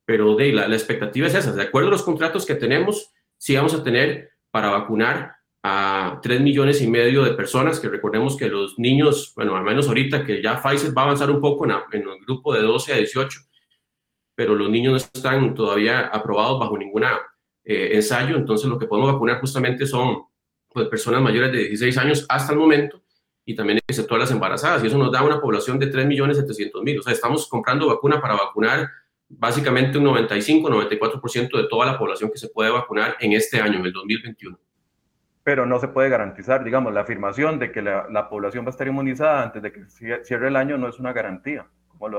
[0.06, 3.58] pero de, la, la expectativa es esa, de acuerdo a los contratos que tenemos, sí
[3.58, 5.35] vamos a tener para vacunar
[5.68, 9.88] a 3 millones y medio de personas, que recordemos que los niños, bueno, al menos
[9.88, 12.98] ahorita que ya Pfizer va a avanzar un poco en, el grupo de 12 a
[12.98, 13.40] 18,
[14.36, 17.06] pero los niños no están todavía aprobados bajo ningún
[17.64, 20.26] eh, ensayo, entonces lo que podemos vacunar justamente son
[20.72, 23.02] pues, personas mayores de 16 años hasta el momento
[23.44, 26.84] y también excepto las embarazadas, y eso nos da una población de 3 millones 700
[26.84, 28.88] mil, o sea, estamos comprando vacuna para vacunar
[29.28, 33.88] básicamente un 95-94% de toda la población que se puede vacunar en este año, en
[33.88, 34.60] el 2021
[35.46, 38.88] pero no se puede garantizar, digamos, la afirmación de que la, población va a estar
[38.88, 39.86] inmunizada antes de que
[40.24, 41.68] cierre el año no es una garantía.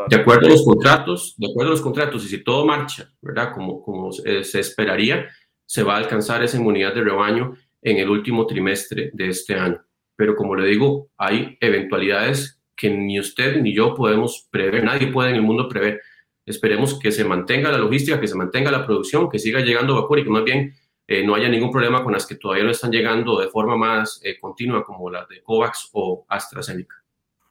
[0.08, 3.52] de acuerdo a los contratos, de acuerdo a los contratos, y si todo marcha, ¿verdad?
[3.52, 5.26] Como, como se esperaría,
[5.66, 9.84] se va a alcanzar esa inmunidad de rebaño en el último trimestre de este año.
[10.14, 15.30] Pero como le digo, hay eventualidades que ni usted ni yo podemos prever, nadie puede
[15.30, 16.00] en el mundo prever.
[16.44, 20.20] Esperemos que se mantenga la logística, que se mantenga la producción, que siga llegando vapor
[20.20, 20.74] y que más bien
[21.08, 24.20] eh, no haya ningún problema con las que todavía no están llegando de forma más
[24.24, 26.96] eh, continua, como las de COVAX o AstraZeneca.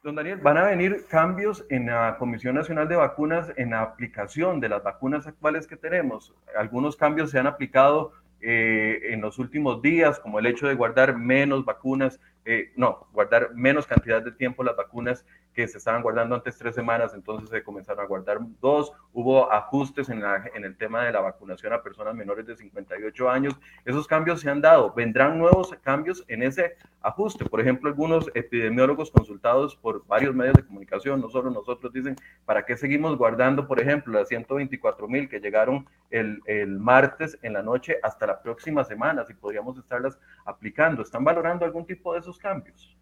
[0.02, 4.60] Don Daniel, ¿van a venir cambios en la Comisión Nacional de Vacunas en la aplicación
[4.60, 6.34] de las vacunas actuales que tenemos?
[6.56, 11.16] Algunos cambios se han aplicado eh, en los últimos días, como el hecho de guardar
[11.16, 12.20] menos vacunas,
[12.76, 17.14] no, guardar menos cantidad de tiempo las vacunas que se estaban guardando antes tres semanas,
[17.14, 20.22] entonces se comenzaron a guardar dos, hubo ajustes en,
[20.54, 24.50] en el tema de la vacunación a personas menores de 58 años, esos cambios se
[24.50, 30.34] han dado, vendrán nuevos cambios en ese ajuste, por ejemplo, algunos epidemiólogos consultados por varios
[30.34, 35.08] medios de comunicación, no solo nosotros, dicen, ¿para qué seguimos guardando, por ejemplo, las 124
[35.08, 39.78] mil que llegaron el, el martes en la noche hasta la próxima semana, si podríamos
[39.78, 41.00] estarlas aplicando?
[41.00, 42.94] ¿Están valorando algún tipo de esos cambios?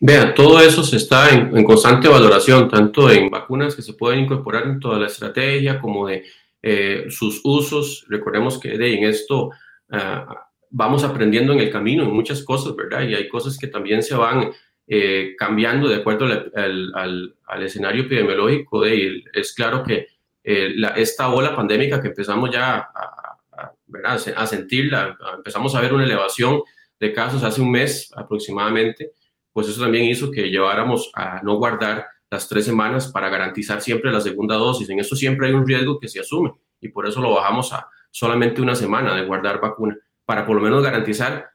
[0.00, 4.64] Vean, todo eso se está en, constante valoración, tanto en vacunas que se pueden incorporar
[4.64, 6.24] en toda la estrategia como de
[6.62, 8.04] eh, sus usos.
[8.08, 9.50] Recordemos que de, en esto
[9.90, 13.02] ah, vamos aprendiendo en el camino en muchas cosas, ¿verdad?
[13.02, 14.50] Y hay cosas que también se van
[14.86, 18.82] eh, cambiando de acuerdo al, escenario epidemiológico.
[18.82, 20.08] De, es claro que
[20.42, 26.04] eh, esta ola pandémica que empezamos ya a, a, a sentirla, empezamos a ver una
[26.04, 26.62] elevación
[26.98, 29.12] de casos hace un mes aproximadamente
[29.54, 34.10] pues eso también hizo que lleváramos a no guardar las tres semanas para garantizar siempre
[34.10, 34.90] la segunda dosis.
[34.90, 37.88] En eso siempre hay un riesgo que se asume y por eso lo bajamos a
[38.10, 41.50] solamente una semana de guardar vacuna, para por lo menos garantizar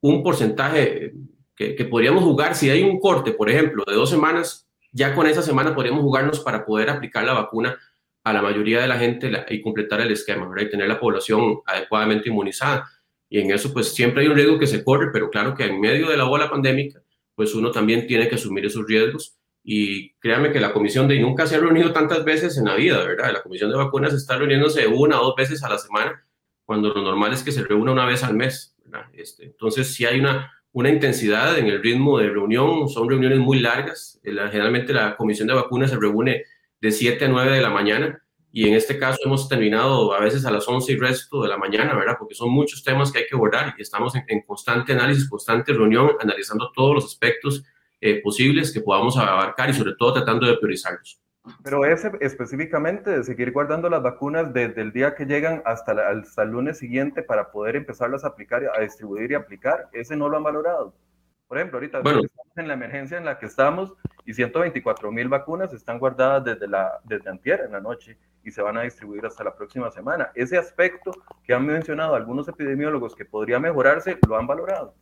[0.00, 1.14] un porcentaje
[1.54, 2.56] que, podríamos jugar.
[2.56, 6.40] Si hay un corte, por ejemplo, de dos semanas, ya con esa semana podríamos jugarnos
[6.40, 7.78] para poder aplicar la vacuna
[8.24, 10.66] a la mayoría de la gente y completar el esquema, ¿verdad?
[10.66, 12.90] Y tener la población adecuadamente inmunizada.
[13.28, 15.80] Y en eso, pues siempre hay un riesgo que se corre, pero claro que en
[15.80, 17.00] medio de la ola pandémica,
[17.36, 19.36] pues uno también tiene que asumir esos riesgos.
[19.62, 23.04] Y créanme que la comisión de nunca se ha reunido tantas veces en la vida,
[23.04, 23.32] ¿verdad?
[23.32, 26.24] La comisión de vacunas está reuniéndose una o dos veces a la semana,
[26.64, 29.06] cuando lo normal es que se reúna una vez al mes, ¿verdad?
[29.12, 33.60] Este, entonces, si hay una, una intensidad en el ritmo de reunión, son reuniones muy
[33.60, 34.20] largas.
[34.24, 36.44] generalmente la comisión de vacunas se reúne
[36.80, 38.25] de 7 a 9 de la mañana
[38.56, 41.58] y en este caso hemos terminado a veces a las 11 y resto de la
[41.58, 42.16] mañana, ¿verdad?
[42.18, 46.12] Porque son muchos temas que hay que abordar y estamos en, constante análisis, constante reunión,
[46.18, 47.66] analizando todos los aspectos
[48.00, 51.20] eh, posibles que podamos abarcar y sobre todo tratando de priorizarlos.
[51.62, 56.42] Pero ese específicamente de seguir guardando las vacunas desde el día que llegan hasta, hasta
[56.42, 60.38] el lunes siguiente para poder empezarlas a aplicar, a distribuir y aplicar, ese no lo
[60.38, 60.94] han valorado.
[61.48, 63.92] Por ejemplo, ahorita estamos en la emergencia en la que estamos
[64.24, 68.62] y 124 mil vacunas están guardadas desde, la, desde antier en la noche y se
[68.62, 70.30] van a distribuir hasta la próxima semana.
[70.34, 71.12] Ese aspecto
[71.44, 74.94] que han mencionado algunos epidemiólogos que podría mejorarse, lo han valorado.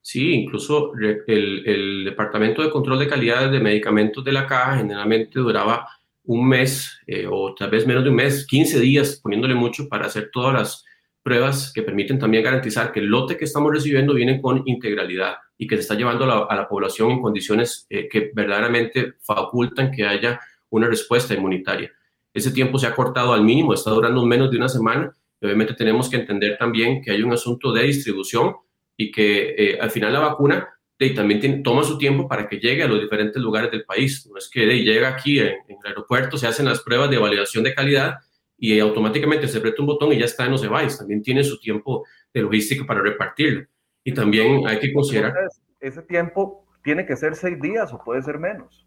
[0.00, 1.22] Sí, incluso el,
[1.66, 5.88] el, Departamento de Control de Calidad de Medicamentos de la Caja generalmente duraba
[6.24, 10.06] un mes eh, o tal vez menos de un mes, 15 días, poniéndole mucho para
[10.06, 10.84] hacer todas las
[11.22, 15.66] pruebas que permiten también garantizar que el lote que estamos recibiendo viene con integralidad y
[15.66, 20.40] que se está llevando a la, población en condiciones eh, que verdaderamente facultan que haya
[20.70, 21.90] una respuesta inmunitaria.
[22.32, 25.74] Ese tiempo se ha cortado al mínimo, está durando menos de una semana y obviamente
[25.74, 28.54] tenemos que entender también que hay un asunto de distribución
[28.96, 30.68] y que eh, al final la vacuna
[31.14, 34.26] también toma su tiempo para que llegue a los diferentes lugares del país.
[34.26, 37.62] No es que llega aquí en, en, el aeropuerto, se hacen las pruebas de validación
[37.62, 38.16] de calidad
[38.56, 40.98] y automáticamente se aprieta un botón y ya está en devices.
[40.98, 43.66] También tiene su tiempo de logística para repartirlo.
[44.08, 45.34] Y también hay que considerar...
[45.80, 48.86] Ese tiempo tiene que ser seis días o puede ser menos.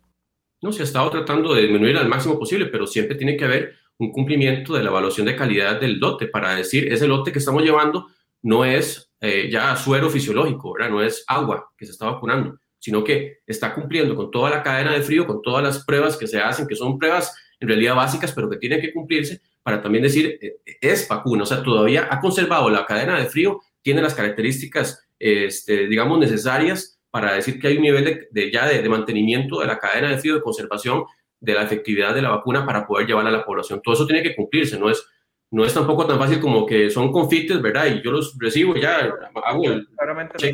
[0.64, 3.74] No, se ha estado tratando de disminuir al máximo posible, pero siempre tiene que haber
[4.00, 7.62] un cumplimiento de la evaluación de calidad del lote para decir, ese lote que estamos
[7.62, 8.08] llevando
[8.42, 10.90] no es eh, ya suero fisiológico, ¿verdad?
[10.90, 14.92] no es agua que se está vacunando, sino que está cumpliendo con toda la cadena
[14.92, 18.32] de frío, con todas las pruebas que se hacen, que son pruebas en realidad básicas,
[18.34, 22.20] pero que tienen que cumplirse para también decir, eh, es vacuna, o sea, todavía ha
[22.20, 27.78] conservado la cadena de frío, tiene las características, este, digamos, necesarias para decir que hay
[27.78, 31.04] un nivel de, ya de, mantenimiento de la cadena de frío, de conservación
[31.40, 33.82] de la efectividad de la vacuna para poder llevarla a la población.
[33.84, 35.06] Todo eso tiene que cumplirse, no es,
[35.52, 37.88] no es tampoco tan fácil como que son confites, ¿verdad?
[37.88, 40.52] Y yo los recibo ya, hago el claramente y,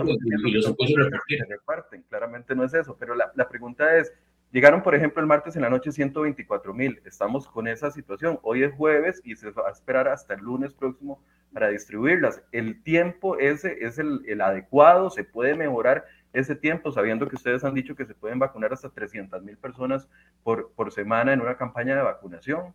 [0.52, 2.04] los empiezo a repartir.
[2.10, 4.12] Claramente no es eso, pero la, la pregunta es,
[4.52, 7.02] Llegaron, por ejemplo, el martes en la noche 124 mil.
[7.06, 8.40] Estamos con esa situación.
[8.44, 11.22] Hoy es jueves y se va a esperar hasta el lunes próximo
[11.54, 12.42] para distribuirlas.
[12.52, 17.74] El tiempo ese es el, adecuado, se puede mejorar ese tiempo, sabiendo que ustedes han
[17.74, 20.08] dicho que se pueden vacunar hasta 300 mil personas
[20.44, 22.74] por, semana en una campaña de vacunación.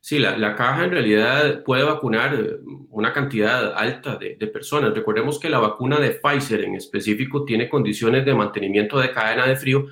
[0.00, 2.32] Sí, la, la, caja en realidad puede vacunar
[2.90, 4.94] una cantidad alta de, de, personas.
[4.94, 9.56] Recordemos que la vacuna de Pfizer en específico tiene condiciones de mantenimiento de cadena de
[9.56, 9.86] frío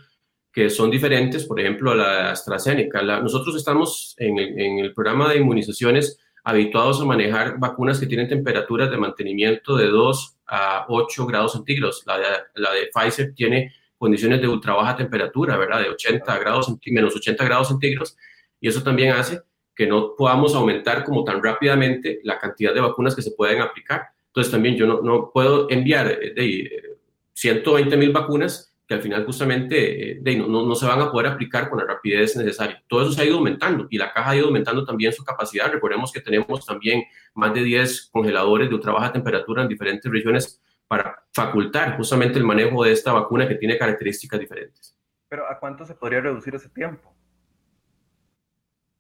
[0.53, 3.03] que son diferentes, por ejemplo, a la AstraZeneca.
[3.03, 8.99] nosotros estamos en el, programa de inmunizaciones habituados a manejar vacunas que tienen temperaturas de
[8.99, 12.03] mantenimiento de 2 a 8 grados centígrados.
[12.07, 12.25] La de,
[12.57, 15.81] la de Pfizer tiene condiciones de ultra baja temperatura, ¿verdad?
[15.81, 18.17] De 80 grados, menos 80 grados centígrados.
[18.61, 19.41] Y eso también hace
[19.75, 24.09] que no podamos aumentar como tan rápidamente la cantidad de vacunas que se pueden aplicar.
[24.27, 26.99] Entonces también yo no, no puedo enviar eh, de
[27.33, 31.71] 120 mil vacunas que al final justamente eh, no, no, se van a poder aplicar
[31.71, 32.83] con la rapidez necesaria.
[32.87, 35.73] Todo eso se ha ido aumentando y la caja ha ido aumentando también su capacidad.
[35.73, 40.61] Recordemos que tenemos también más de 10 congeladores de ultra baja temperatura en diferentes regiones
[40.87, 44.99] para facultar justamente el manejo de esta vacuna que tiene características diferentes.
[45.27, 47.15] Pero ¿a cuánto se podría reducir ese tiempo?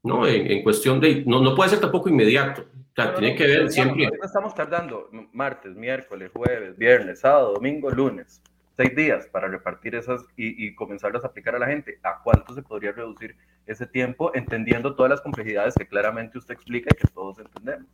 [0.04, 2.62] No, en, cuestión de, no, no puede ser tampoco inmediato.
[2.62, 4.08] O sea, tiene que ver siempre.
[4.22, 8.42] Estamos tardando martes, miércoles, jueves, viernes, sábado, domingo, lunes
[8.76, 11.98] seis días para repartir esas y, y, comenzarlas a aplicar a la gente.
[12.02, 16.90] ¿A cuánto se podría reducir ese tiempo, entendiendo todas las complejidades que claramente usted explica
[16.92, 17.88] y que todos entendemos?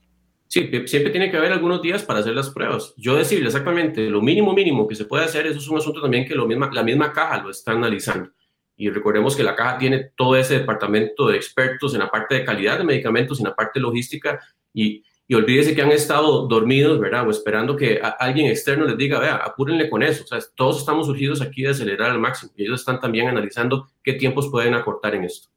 [0.48, 2.94] Sí, siempre tiene que haber algunos días para hacer las pruebas.
[2.96, 6.26] Yo decirle exactamente lo mínimo mínimo que se puede hacer, eso es un asunto también
[6.26, 8.30] que lo misma, la misma caja lo está analizando.
[8.74, 12.44] Y recordemos que la caja tiene todo ese departamento de expertos en la parte de
[12.46, 14.40] calidad de medicamentos, en la parte logística
[14.72, 17.28] y y olvídese que han estado dormidos, ¿verdad?
[17.28, 20.24] O esperando que alguien externo les diga, vea, apúrenle con eso.
[20.24, 23.88] O sea, todos estamos surgidos aquí de acelerar al máximo y ellos están también analizando
[24.02, 25.50] qué tiempos pueden acortar en esto.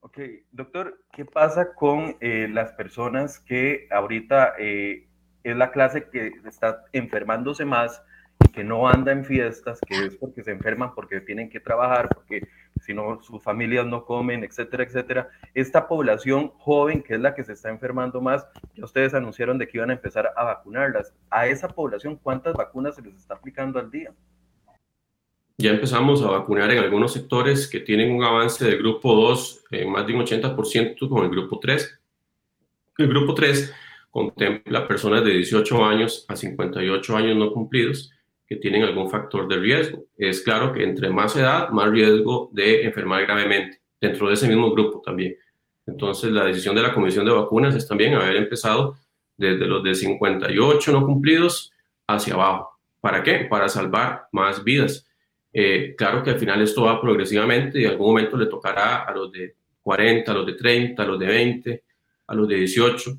[0.00, 0.18] Ok,
[0.50, 5.06] doctor, ¿qué pasa con eh, las personas que ahorita eh,
[5.44, 8.02] es la clase que está enfermándose más
[8.54, 12.48] que no anda en fiestas, que es porque se enferman, porque tienen que trabajar, porque
[12.84, 15.28] si no sus familias no comen, etcétera, etcétera.
[15.54, 19.66] Esta población joven, que es la que se está enfermando más, ya ustedes anunciaron de
[19.66, 21.12] que iban a empezar a vacunarlas.
[21.30, 24.12] A esa población, ¿cuántas vacunas se les está aplicando al día?
[25.58, 29.90] Ya empezamos a vacunar en algunos sectores que tienen un avance del grupo 2 en
[29.90, 32.00] más de un 80% con el grupo 3.
[32.98, 33.72] El grupo 3
[34.10, 38.12] contempla personas de 18 años a 58 años no cumplidos
[38.46, 40.04] que tienen algún factor de riesgo.
[40.16, 44.70] Es claro que entre más edad, más riesgo de enfermar gravemente, dentro de ese mismo
[44.72, 45.36] grupo también.
[45.86, 48.96] Entonces, la decisión de la Comisión de Vacunas es también haber empezado
[49.36, 51.72] desde los de 58 no cumplidos
[52.06, 52.78] hacia abajo.
[53.00, 53.46] ¿Para qué?
[53.48, 55.06] Para salvar más vidas.
[55.52, 59.12] Eh, claro que al final esto va progresivamente y en algún momento le tocará a
[59.12, 61.84] los de 40, a los de 30, a los de 20,
[62.26, 63.18] a los de 18,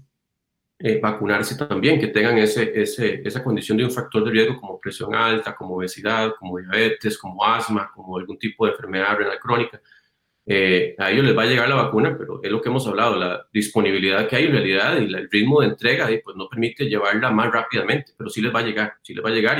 [0.80, 4.80] eh, vacunarse también, que tengan ese, ese, esa condición de un factor de riesgo como
[4.80, 9.82] presión alta, como obesidad, como diabetes, como asma, como algún tipo de enfermedad renal crónica.
[10.46, 13.18] Eh, a ellos les va a llegar la vacuna, pero es lo que hemos hablado,
[13.18, 17.32] la disponibilidad que hay en realidad y el ritmo de entrega pues no permite llevarla
[17.32, 19.60] más rápidamente, pero sí les va a llegar, sí les va a llegar.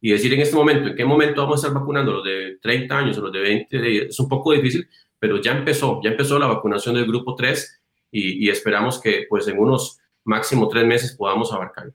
[0.00, 2.58] Y, y decir en este momento, en qué momento vamos a estar vacunando los de
[2.60, 4.88] 30 años o los de 20, es un poco difícil,
[5.18, 9.46] pero ya empezó, ya empezó la vacunación del grupo 3 y, y esperamos que pues
[9.46, 11.92] en unos máximo tres meses podamos abarcar.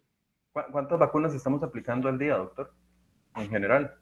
[0.52, 2.74] ¿Cuántas vacunas estamos aplicando al día, doctor?
[3.36, 3.94] En general.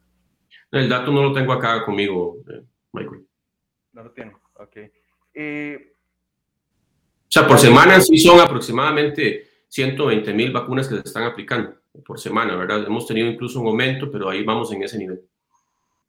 [0.71, 2.63] El dato no lo tengo acá conmigo, eh,
[2.93, 3.27] Michael.
[3.93, 4.77] No lo tiene, ok.
[5.33, 11.75] Eh, o sea, por semana sí son aproximadamente 120 mil vacunas que se están aplicando
[12.05, 12.85] por semana, ¿verdad?
[12.85, 15.21] Hemos tenido incluso un aumento, pero ahí vamos en ese nivel.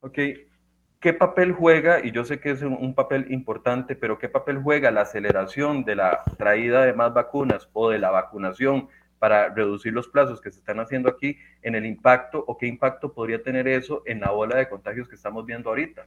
[0.01, 0.19] Ok.
[1.01, 4.91] ¿Qué papel juega, y yo sé que es un papel importante, pero qué papel juega
[4.91, 8.87] la aceleración de la traída de más vacunas o de la vacunación
[9.19, 13.15] para reducir los plazos que se están haciendo aquí en el impacto o qué impacto
[13.15, 16.07] podría tener eso en la ola de contagios que estamos viendo ahorita?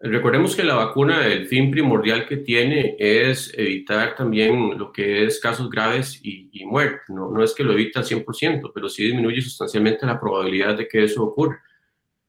[0.00, 5.38] Recordemos que la vacuna, el fin primordial que tiene es evitar también lo que es
[5.38, 7.02] casos graves y, y muerte.
[7.08, 10.88] No, no es que lo evita al 100%, pero sí disminuye sustancialmente la probabilidad de
[10.88, 11.62] que eso ocurra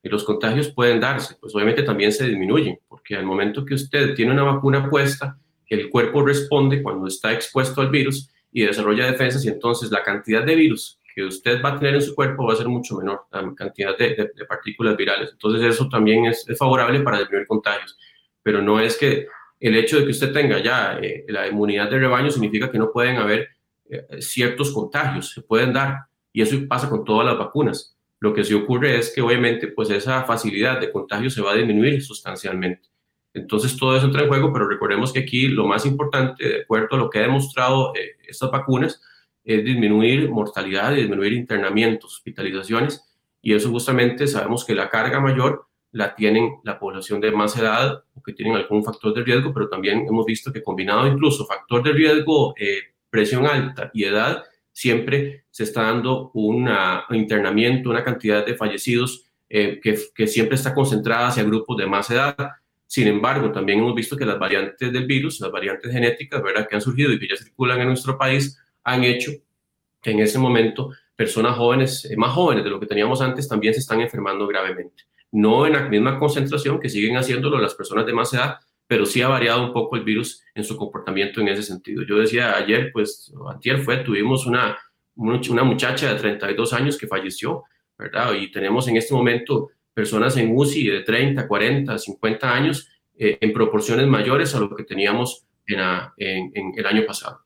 [0.02, 4.16] y los contagios pueden darse, pues obviamente también se disminuyen, porque al momento que usted
[4.16, 5.38] tiene una vacuna puesta,
[5.68, 10.44] el cuerpo responde cuando está expuesto al virus y desarrolla defensas y entonces la cantidad
[10.44, 13.26] de virus que usted va a tener en su cuerpo va a ser mucho menor,
[13.32, 15.30] la cantidad de, partículas virales.
[15.32, 17.98] Entonces eso también es, favorable para disminuir contagios,
[18.42, 19.28] pero no es que
[19.60, 22.92] el hecho de que usted tenga ya eh, la inmunidad de rebaño significa que no
[22.92, 23.50] pueden haber
[23.90, 28.44] eh, ciertos contagios, se pueden dar, y eso pasa con todas las vacunas lo que
[28.44, 32.90] sí ocurre es que obviamente pues esa facilidad de contagio se va a disminuir sustancialmente.
[33.34, 36.96] Entonces todo eso entra en juego, pero recordemos que aquí lo más importante, de acuerdo
[36.96, 39.02] a lo que ha demostrado eh, estas vacunas,
[39.44, 43.04] es disminuir mortalidad disminuir internamientos, hospitalizaciones,
[43.42, 48.04] y eso justamente sabemos que la carga mayor la tienen la población de más edad
[48.14, 51.82] o que tienen algún factor de riesgo, pero también hemos visto que combinado incluso factor
[51.82, 54.44] de riesgo, eh, presión alta y edad,
[54.80, 56.70] siempre se está dando un
[57.10, 62.34] internamiento, una cantidad de fallecidos eh, que, siempre está concentrada hacia grupos de más edad.
[62.88, 66.66] Sin embargo, también hemos visto que las variantes del virus, las variantes genéticas, ¿verdad?
[66.66, 69.34] que han surgido y que ya circulan en nuestro país, han hecho
[70.02, 73.74] que en ese momento personas jóvenes, eh, más jóvenes de lo que teníamos antes, también
[73.74, 75.04] se están enfermando gravemente.
[75.34, 78.60] No en la misma concentración que siguen haciéndolo las personas de más edad,
[78.90, 82.02] pero sí ha variado un poco el virus en su comportamiento en ese sentido.
[82.02, 84.80] Yo decía ayer, pues, antier fue, tuvimos una,
[85.16, 87.66] una muchacha de 32 años que falleció,
[87.96, 88.34] ¿verdad?
[88.34, 93.54] Y tenemos en este momento personas en UCI de 30, 40, 50 años eh, en
[93.54, 97.42] proporciones mayores a lo que teníamos en, el año pasado.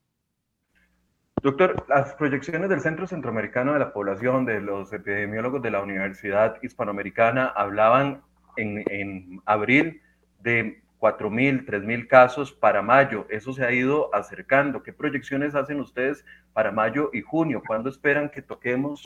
[1.42, 6.56] Doctor, las proyecciones del Centro Centroamericano de la Población, de los epidemiólogos de la Universidad
[6.64, 8.22] Hispanoamericana, hablaban
[8.56, 10.00] en abril
[10.40, 13.28] de 4.000, 3.000 casos para mayo.
[13.30, 14.84] Eso se ha ido acercando.
[14.84, 16.24] ¿Qué proyecciones hacen ustedes
[16.54, 17.62] para mayo y junio?
[17.68, 19.06] ¿Cuándo esperan que toquemos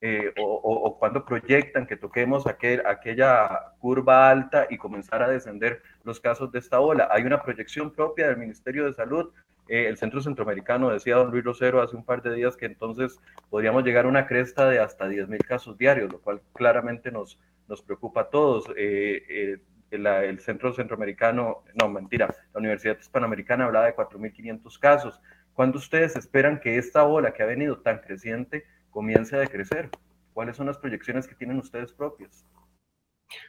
[0.00, 5.82] eh, o, o, cuándo proyectan que toquemos aquel, aquella curva alta y comenzar a descender
[6.02, 7.08] los casos de esta ola?
[7.10, 9.30] Hay una proyección propia del Ministerio de Salud.
[9.68, 13.20] Eh, el Centro Centroamericano decía don Luis Rosero hace un par de días que entonces
[13.50, 17.38] podríamos llegar a una cresta de hasta 10.000 casos diarios, lo cual claramente nos,
[17.68, 18.64] nos preocupa a todos.
[18.78, 19.58] Eh,
[19.96, 25.20] el Centro Centroamericano, no, mentira, la Universidad Hispanoamericana hablaba de 4.500 casos.
[25.52, 29.90] ¿Cuándo ustedes esperan que esta ola que ha venido tan creciente comience a decrecer?
[30.32, 32.44] ¿Cuáles son las proyecciones que tienen ustedes propias?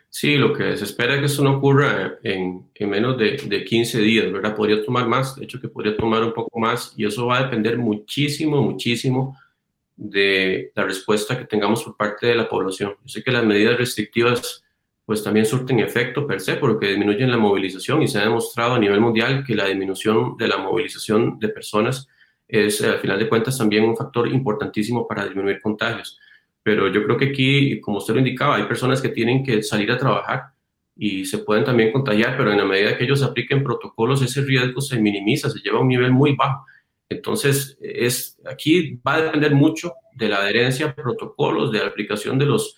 [0.09, 3.65] Sí, lo que se espera es que eso no ocurra en, en menos de, de,
[3.65, 4.55] 15 días, ¿verdad?
[4.55, 7.43] Podría tomar más, de hecho que podría tomar un poco más y eso va a
[7.43, 9.37] depender muchísimo, muchísimo
[9.95, 12.95] de la respuesta que tengamos por parte de la población.
[13.03, 14.64] Yo sé que las medidas restrictivas
[15.05, 18.79] pues también surten efecto per se porque disminuyen la movilización y se ha demostrado a
[18.79, 22.07] nivel mundial que la disminución de la movilización de personas
[22.47, 26.19] es al final de cuentas también un factor importantísimo para disminuir contagios.
[26.63, 29.91] Pero yo creo que aquí, como usted lo indicaba, hay personas que tienen que salir
[29.91, 30.55] a trabajar
[30.95, 34.81] y se pueden también contagiar, pero en la medida que ellos apliquen protocolos, ese riesgo
[34.81, 36.65] se minimiza, se lleva a un nivel muy bajo.
[37.09, 42.39] Entonces, es, aquí va a depender mucho de la adherencia a protocolos, de la aplicación
[42.39, 42.75] de los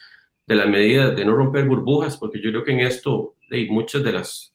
[0.48, 4.04] de las medidas de no romper burbujas, porque yo creo que en esto hay muchas
[4.04, 4.54] de las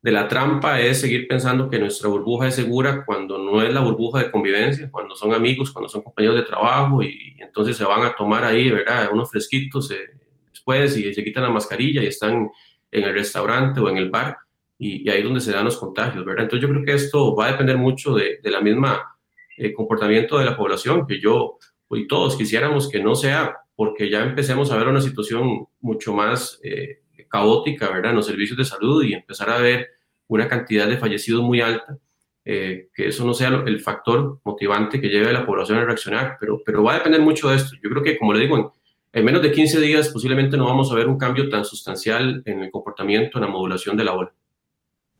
[0.00, 3.80] de la trampa es seguir pensando que nuestra burbuja es segura cuando no es la
[3.80, 8.04] burbuja de convivencia, cuando son amigos, cuando son compañeros de trabajo y, entonces se van
[8.04, 9.08] a tomar ahí, ¿verdad?
[9.10, 10.10] Unos fresquitos eh,
[10.50, 12.50] después y se quitan la mascarilla y están
[12.90, 14.36] en el restaurante o en el bar
[14.78, 16.44] y, ahí es donde se dan los contagios, ¿verdad?
[16.44, 19.16] Entonces yo creo que esto va a depender mucho de, de la misma
[19.56, 21.58] eh, comportamiento de la población, que yo
[21.90, 26.60] y todos quisiéramos que no sea porque ya empecemos a ver una situación mucho más
[26.62, 29.88] eh, caótica, ¿verdad?, en los servicios de salud y empezar a ver
[30.28, 31.98] una cantidad de fallecidos muy alta,
[32.44, 36.36] eh, que eso no sea el factor motivante que lleve a la población a reaccionar,
[36.38, 37.76] pero, pero va a depender mucho de esto.
[37.82, 38.66] Yo creo que, como le digo, en,
[39.12, 42.62] en menos de 15 días posiblemente no vamos a ver un cambio tan sustancial en
[42.62, 44.32] el comportamiento, en la modulación de la ola.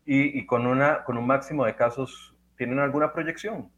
[0.05, 3.69] ¿Y, y con, una, con un máximo de casos, tienen alguna proyección?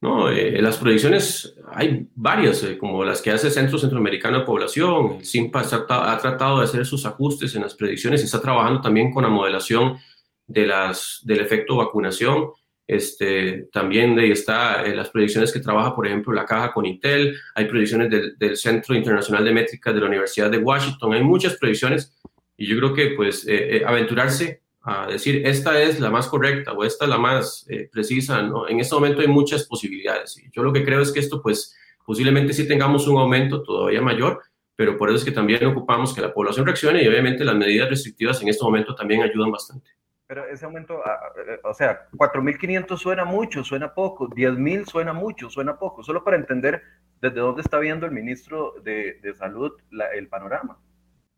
[0.00, 5.16] No, eh, las proyecciones hay varias, eh, como las que hace Centro Centroamericano de Población.
[5.18, 9.22] El CIMPA ha tratado de hacer sus ajustes en las predicciones está trabajando también con
[9.22, 9.98] la modelación
[10.46, 12.50] de las, del efecto vacunación.
[12.86, 16.84] Este, también de ahí está eh, las proyecciones que trabaja, por ejemplo, la caja con
[16.84, 17.34] Intel.
[17.54, 21.14] Hay proyecciones del, Centro Internacional de Métricas de la Universidad de Washington.
[21.14, 22.14] Hay muchas proyecciones
[22.56, 23.46] y yo creo que pues
[23.86, 28.40] aventurarse a decir esta es la más correcta o esta es la más eh, precisa,
[28.42, 28.68] ¿no?
[28.68, 30.38] En este momento hay muchas posibilidades.
[30.38, 34.00] Y yo lo que creo es que esto, pues, posiblemente sí tengamos un aumento todavía
[34.00, 34.40] mayor,
[34.76, 37.90] pero por eso es que también ocupamos que la población reaccione y obviamente las medidas
[37.90, 39.90] restrictivas en este momento también ayudan bastante.
[40.28, 45.50] Pero ese aumento, ah, eh, o sea, 4.500 suena mucho, suena poco, 10.000 suena mucho,
[45.50, 46.80] suena poco, solo para entender
[47.20, 49.72] desde dónde está viendo el ministro de, de Salud
[50.14, 50.78] el panorama.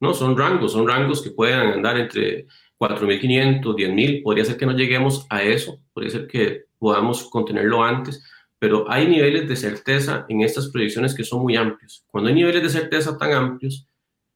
[0.01, 2.47] No, son rangos, son rangos que pueden andar entre
[2.79, 8.23] 4.500, 10.000, podría ser que no lleguemos a eso, podría ser que podamos contenerlo antes,
[8.59, 12.05] pero hay niveles de certeza en estas proyecciones que son muy amplios.
[12.07, 13.89] Cuando hay niveles de certeza tan amplios,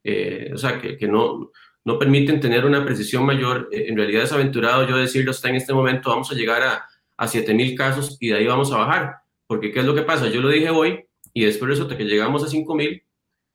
[0.05, 1.51] eh, o sea, que, que, no,
[1.85, 5.57] no permiten tener una precisión mayor, eh, en realidad es aventurado yo decirlo, está en
[5.57, 6.87] este momento vamos a llegar a,
[7.17, 9.17] a 7.000 casos y de ahí vamos a bajar,
[9.47, 10.29] porque ¿qué es lo que pasa?
[10.29, 13.03] Yo lo dije hoy y después resulta que llegamos a 5.000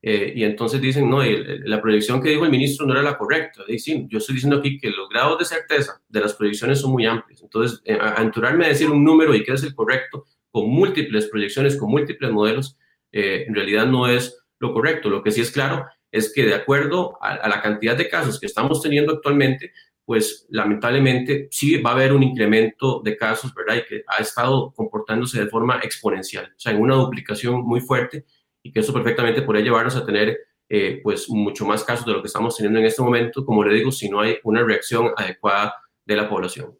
[0.09, 3.63] eh, y entonces dicen, no, la proyección que dijo el ministro no era la correcta.
[3.67, 7.05] Y yo estoy diciendo aquí que los grados de certeza de las proyecciones son muy
[7.05, 7.43] amplios.
[7.43, 11.75] Entonces, eh, aventurarme a decir un número y que es el correcto, con múltiples proyecciones,
[11.75, 12.77] con múltiples modelos,
[13.11, 15.09] eh, en realidad no es lo correcto.
[15.09, 18.39] Lo que sí es claro es que de acuerdo a, a, la cantidad de casos
[18.39, 19.73] que estamos teniendo actualmente,
[20.05, 23.83] pues lamentablemente sí va a haber un incremento de casos, ¿verdad?
[23.83, 28.23] Y que ha estado comportándose de forma exponencial, o sea, en una duplicación muy fuerte
[28.67, 30.37] y que eso perfectamente podría llevarnos a tener
[30.67, 33.73] eh, pues mucho más casos de lo que estamos teniendo en este momento, como le
[33.73, 35.73] digo, si no hay una reacción adecuada
[36.05, 36.77] de la población.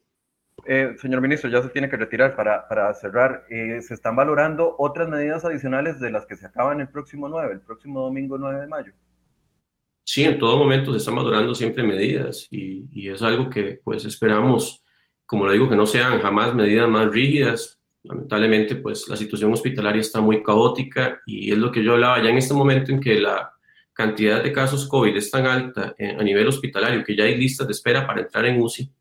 [0.66, 3.46] Eh, señor ministro, ya se tiene que retirar para, para cerrar.
[3.50, 7.54] Eh, ¿Se están valorando otras medidas adicionales de las que se acaban el próximo 9,
[7.54, 8.92] el próximo domingo 9 de mayo?
[10.04, 14.04] Sí, en todo momento se están valorando siempre medidas y, y es algo que pues
[14.04, 14.84] esperamos,
[15.26, 17.77] como le digo, que no sean jamás medidas más rígidas,
[18.08, 22.30] lamentablemente, pues la situación hospitalaria está muy caótica y es lo que yo hablaba ya
[22.30, 23.54] en este momento en que la
[23.94, 27.74] cantidad de casos COVID es tan alta a nivel hospitalario que ya hay listas de
[27.74, 28.92] espera para entrar en UCI.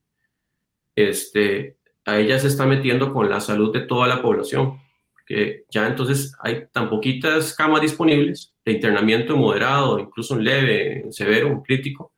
[0.95, 1.77] Este,
[2.07, 4.81] a ella se está metiendo con la salud de toda la población,
[5.27, 11.49] que ya entonces hay tan poquitas camas disponibles de internamiento moderado, incluso en leve, severo,
[11.49, 12.15] en crítico,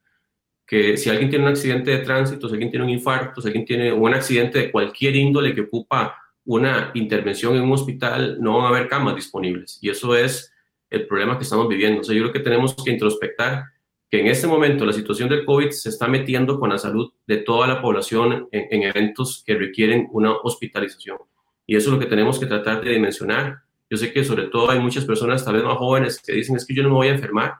[0.66, 3.64] que si alguien tiene un accidente de tránsito, si alguien tiene un infarto, si alguien
[3.64, 6.16] tiene un accidente de cualquier índole que ocupa
[6.48, 9.78] una intervención en un hospital, no van a haber camas disponibles.
[9.82, 10.50] Y eso es
[10.88, 12.00] el problema que estamos viviendo.
[12.00, 13.64] O sea, yo creo que tenemos que introspectar
[14.10, 17.36] que en este momento la situación del COVID se está metiendo con la salud de
[17.36, 21.18] toda la población en, eventos que requieren una hospitalización.
[21.66, 23.58] Y eso es lo que tenemos que tratar de dimensionar.
[23.90, 26.64] Yo sé que sobre todo hay muchas personas, tal vez más jóvenes, que dicen es
[26.64, 27.56] que yo no me voy a enfermar,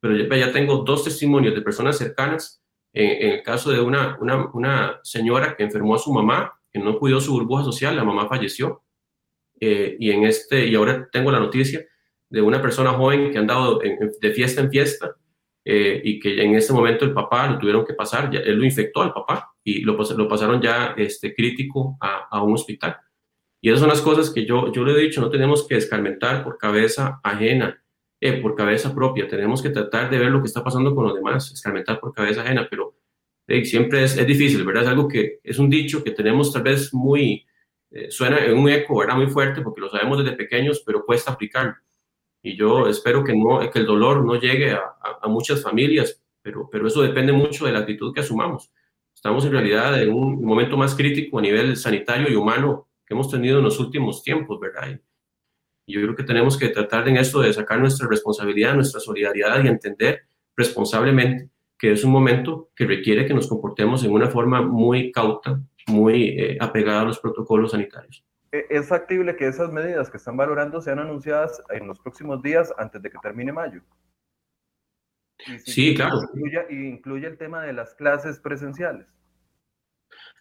[0.00, 2.62] pero ya, tengo dos testimonios de personas cercanas.
[2.94, 6.78] En, en el caso de una, una, una señora que enfermó a su mamá que
[6.78, 8.82] no cuidó su burbuja social, la mamá falleció.
[9.60, 11.84] Eh, y, en este, y ahora tengo la noticia
[12.30, 15.16] de una persona joven que ha andado de fiesta en fiesta
[15.64, 18.64] eh, y que en este momento el papá lo tuvieron que pasar, ya, él lo
[18.64, 22.96] infectó al papá y lo, lo pasaron ya este, crítico a, a, un hospital.
[23.60, 26.42] Y esas son las cosas que yo, yo le he dicho, no tenemos que escarmentar
[26.42, 27.82] por cabeza ajena,
[28.20, 31.14] eh, por cabeza propia, tenemos que tratar de ver lo que está pasando con los
[31.14, 32.94] demás, escarmentar por cabeza ajena, pero
[33.64, 34.84] siempre es, es, difícil, ¿verdad?
[34.84, 37.46] Es algo que es un dicho que tenemos tal vez muy,
[37.90, 39.16] eh, suena en un eco, ¿verdad?
[39.16, 41.74] Muy fuerte porque lo sabemos desde pequeños, pero cuesta aplicarlo.
[42.42, 44.82] Y yo espero que, no, que el dolor no llegue a,
[45.20, 48.72] a, muchas familias, pero, pero eso depende mucho de la actitud que asumamos.
[49.14, 53.30] Estamos en realidad en un momento más crítico a nivel sanitario y humano que hemos
[53.30, 54.98] tenido en los últimos tiempos, ¿verdad?
[55.86, 59.62] Y yo creo que tenemos que tratar en esto de sacar nuestra responsabilidad, nuestra solidaridad
[59.62, 60.22] y entender
[60.56, 65.58] responsablemente que es un momento que requiere que nos comportemos en una forma muy cauta,
[65.86, 68.22] muy eh, apegada a los protocolos sanitarios.
[68.52, 72.70] ¿E-, ¿Es factible que esas medidas que están valorando sean anunciadas en los próximos días
[72.76, 73.80] antes de que termine mayo?
[75.64, 76.20] Si sí, claro.
[76.34, 79.06] Incluye, incluye el tema de las clases presenciales.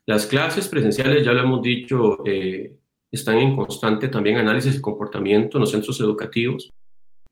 [0.06, 2.76] Las clases presenciales, ya lo hemos dicho, eh,
[3.10, 6.70] están en constante también análisis de comportamiento en los centros educativos.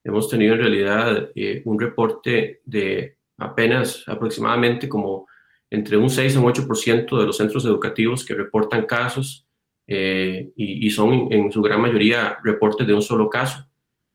[0.01, 5.28] Hemos tenido en realidad eh, un reporte de apenas aproximadamente como
[5.70, 9.48] entre un 6 y un 8% de los centros educativos que reportan casos
[9.86, 13.66] eh, y, son en su gran mayoría reportes de un solo caso.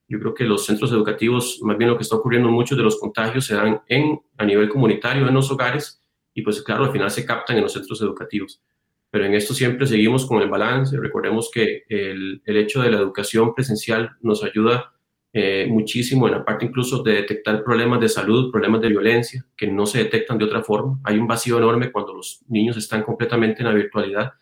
[0.06, 2.98] Yo creo que los centros educativos, más bien lo que está ocurriendo, muchos de los
[2.98, 6.02] contagios se dan en, a nivel comunitario, en los hogares,
[6.34, 8.62] y pues claro, al final se captan en los centros educativos.
[9.10, 10.98] Pero en esto siempre seguimos con el balance.
[10.98, 14.92] Recordemos que el, el hecho de la educación presencial nos ayuda
[15.34, 19.66] eh, muchísimo en la parte incluso de detectar problemas de salud, problemas de violencia, que
[19.66, 21.00] no se detectan de otra forma.
[21.04, 24.32] Hay un vacío enorme cuando los niños están completamente en la virtualidad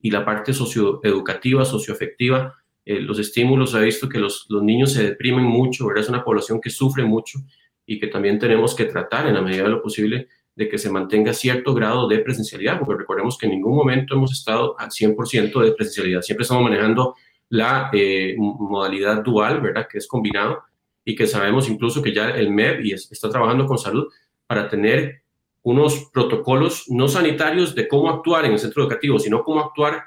[0.00, 5.02] y la parte socioeducativa, socioafectiva, eh, los estímulos, ha visto que los, los, niños se
[5.02, 6.04] deprimen mucho, ¿verdad?
[6.04, 7.40] es una población que sufre mucho
[7.84, 10.90] y que también tenemos que tratar en la medida de lo posible de que se
[10.90, 15.60] mantenga cierto grado de presencialidad, porque recordemos que en ningún momento hemos estado al 100%
[15.60, 17.16] de presencialidad, siempre estamos manejando
[17.48, 19.86] la eh, modalidad dual, ¿verdad?
[19.90, 20.62] Que es combinado
[21.04, 24.08] y que sabemos incluso que ya el MEP y está trabajando con salud
[24.46, 25.22] para tener
[25.62, 30.02] unos protocolos no sanitarios de cómo actuar en el centro educativo, sino cómo actuar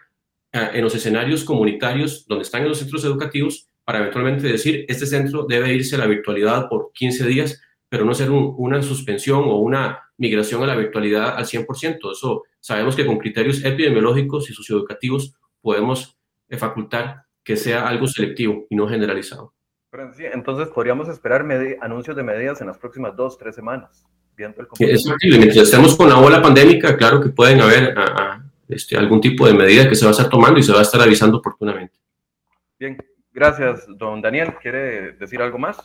[0.52, 5.08] eh, en los escenarios comunitarios donde están en los centros educativos para eventualmente decir, este
[5.08, 7.60] centro debe irse a la virtualidad por 15 días,
[7.90, 12.12] pero no ser una suspensión o una migración a la virtualidad al 100%.
[12.12, 16.16] Eso sabemos que con criterios epidemiológicos y socioeducativos podemos
[16.50, 19.56] eh, facultar que sea algo selectivo y no generalizado.
[20.32, 21.43] entonces podríamos esperar
[21.82, 24.06] anuncios de medidas en las próximas dos, tres semanas.
[24.38, 27.95] Viendo el es Mientras estemos con la ola pandémica, claro que pueden haber
[28.68, 30.84] este, algún tipo de medida que se va a estar tomando y se va a
[30.84, 31.97] estar avisando oportunamente.
[32.80, 32.95] Bien,
[33.34, 34.54] gracias, don Daniel.
[34.62, 35.80] ¿Quiere decir algo más?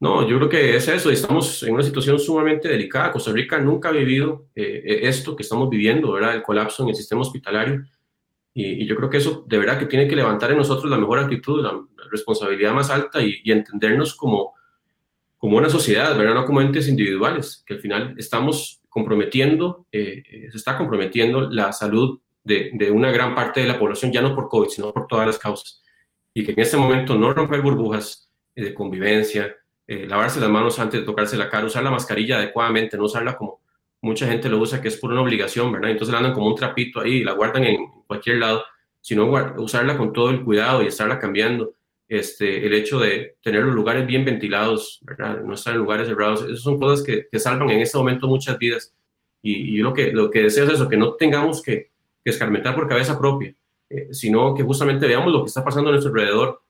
[0.00, 1.12] No, yo creo que es eso.
[1.12, 3.12] Estamos en una situación sumamente delicada.
[3.12, 6.34] Costa Rica nunca ha vivido eh, esto que estamos viviendo, ¿verdad?
[6.34, 7.84] El colapso en el sistema hospitalario.
[8.54, 11.18] Y, yo creo que eso de verdad que tiene que levantar en nosotros la mejor
[11.18, 11.78] actitud, la,
[12.10, 14.54] responsabilidad más alta y, entendernos como,
[15.36, 16.34] como una sociedad, ¿verdad?
[16.34, 21.72] no como entes individuales, que al final estamos comprometiendo, eh, eh, se está comprometiendo la
[21.72, 25.08] salud de, de, una gran parte de la población, ya no por COVID, sino por
[25.08, 25.82] todas las causas.
[26.32, 31.00] Y que en este momento no romper burbujas eh, de convivencia, lavarse las manos antes
[31.00, 33.60] de tocarse la cara, usar la mascarilla adecuadamente, no usarla como
[34.04, 35.90] mucha gente lo usa que es por una obligación, ¿verdad?
[35.90, 38.64] Entonces la andan como un trapito ahí y la guardan en cualquier lado,
[39.00, 41.72] sino usarla con todo el cuidado y estarla cambiando.
[42.06, 45.40] Este, el hecho de tener los lugares bien ventilados, ¿verdad?
[45.42, 48.58] No estar en lugares cerrados, esas son cosas que, que salvan en este momento muchas
[48.58, 48.94] vidas.
[49.42, 51.90] Y, y, lo, que, lo que deseo es que no tengamos que,
[52.22, 53.54] que escarmentar por cabeza propia,
[53.90, 56.62] eh, sino que justamente veamos lo que está pasando a nuestro alrededor,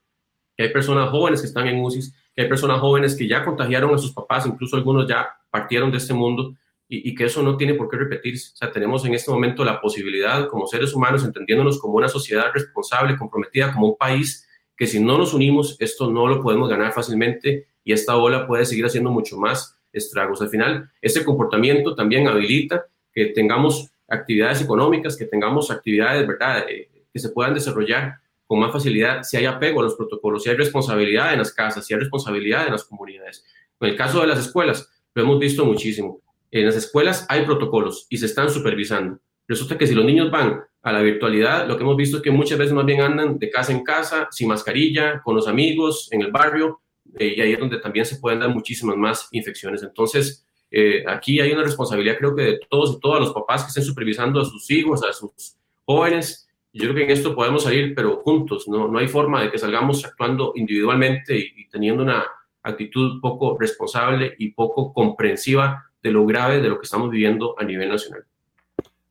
[0.57, 2.01] que hay personas jóvenes que están en UCI,
[2.35, 5.99] que hay personas jóvenes que ya contagiaron a sus papás, incluso algunos ya partieron de
[5.99, 6.55] este mundo,
[6.89, 8.53] y, que eso no tiene por qué repetirse.
[8.53, 12.53] O sea, tenemos en este momento la posibilidad como seres humanos, entendiéndonos como una sociedad
[12.53, 16.93] responsable, comprometida, como un país, que si no nos unimos, esto no lo podemos ganar
[16.93, 20.43] fácilmente y esta ola puede seguir haciendo mucho más estragos.
[20.43, 26.91] Al final, ese comportamiento también habilita que tengamos actividades económicas, que tengamos actividades, ¿verdad?, eh,
[27.13, 28.17] que se puedan desarrollar
[28.47, 31.87] con más facilidad si hay apego a los protocolos, si hay responsabilidad en las casas,
[31.87, 33.45] si hay responsabilidad en las comunidades.
[33.81, 36.24] En el caso de las escuelas, lo hemos visto muchísimo
[36.61, 39.19] en las escuelas hay protocolos y se están supervisando.
[39.49, 42.31] Resulta que si los niños van a la virtualidad, lo que hemos visto es que
[42.31, 46.23] muchas veces más bien andan de casa en casa, sin mascarilla, con los amigos, en
[46.23, 46.81] el barrio,
[47.19, 49.83] eh, y ahí es donde también se pueden dar muchísimas más infecciones.
[49.83, 53.69] Entonces, eh, aquí hay una responsabilidad, creo que de todos y todas los papás que
[53.69, 56.49] estén supervisando a sus hijos, a sus jóvenes.
[56.73, 59.59] Yo creo que en esto podemos salir, pero juntos, no, no hay forma de que
[59.59, 62.25] salgamos actuando individualmente y, y teniendo una
[62.63, 67.65] actitud poco responsable y poco comprensiva de lo grave de lo que estamos viviendo a
[67.65, 68.25] nivel nacional.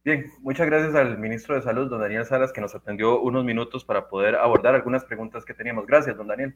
[0.05, 3.83] Bien, muchas gracias al ministro de Salud, don Daniel Salas, que nos atendió unos minutos
[3.83, 5.87] para poder abordar algunas preguntas que teníamos.
[5.87, 6.53] Gracias, don Daniel.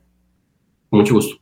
[0.91, 1.41] Mucho gusto.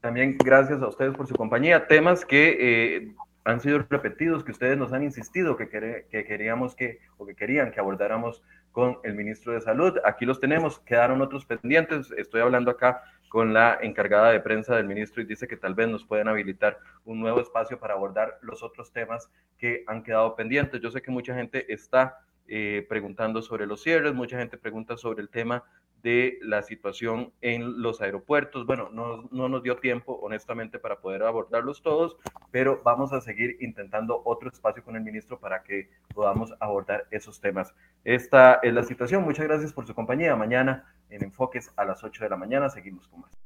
[0.00, 1.86] También gracias a ustedes por su compañía.
[1.86, 3.14] Temas que eh,
[3.46, 7.70] han sido repetidos, que ustedes nos han insistido que, que queríamos que, o que querían
[7.70, 8.42] que abordáramos
[8.72, 9.96] con el ministro de Salud.
[10.04, 12.12] Aquí los tenemos, quedaron otros pendientes.
[12.18, 15.88] Estoy hablando acá con la encargada de prensa del ministro y dice que tal vez
[15.88, 20.80] nos pueden habilitar un nuevo espacio para abordar los otros temas que han quedado pendientes.
[20.80, 22.18] Yo sé que mucha gente está
[22.48, 25.62] eh, preguntando sobre los cierres, mucha gente pregunta sobre el tema
[26.06, 28.64] de la situación en los aeropuertos.
[28.64, 32.16] Bueno, no, no, nos dio tiempo, honestamente, para poder abordarlos todos,
[32.52, 37.40] pero vamos a seguir intentando otro espacio con el ministro para que podamos abordar esos
[37.40, 37.74] temas.
[38.04, 39.24] Esta es la situación.
[39.24, 40.36] Muchas gracias por su compañía.
[40.36, 43.36] Mañana en Enfoques a las 8 de la mañana seguimos con más.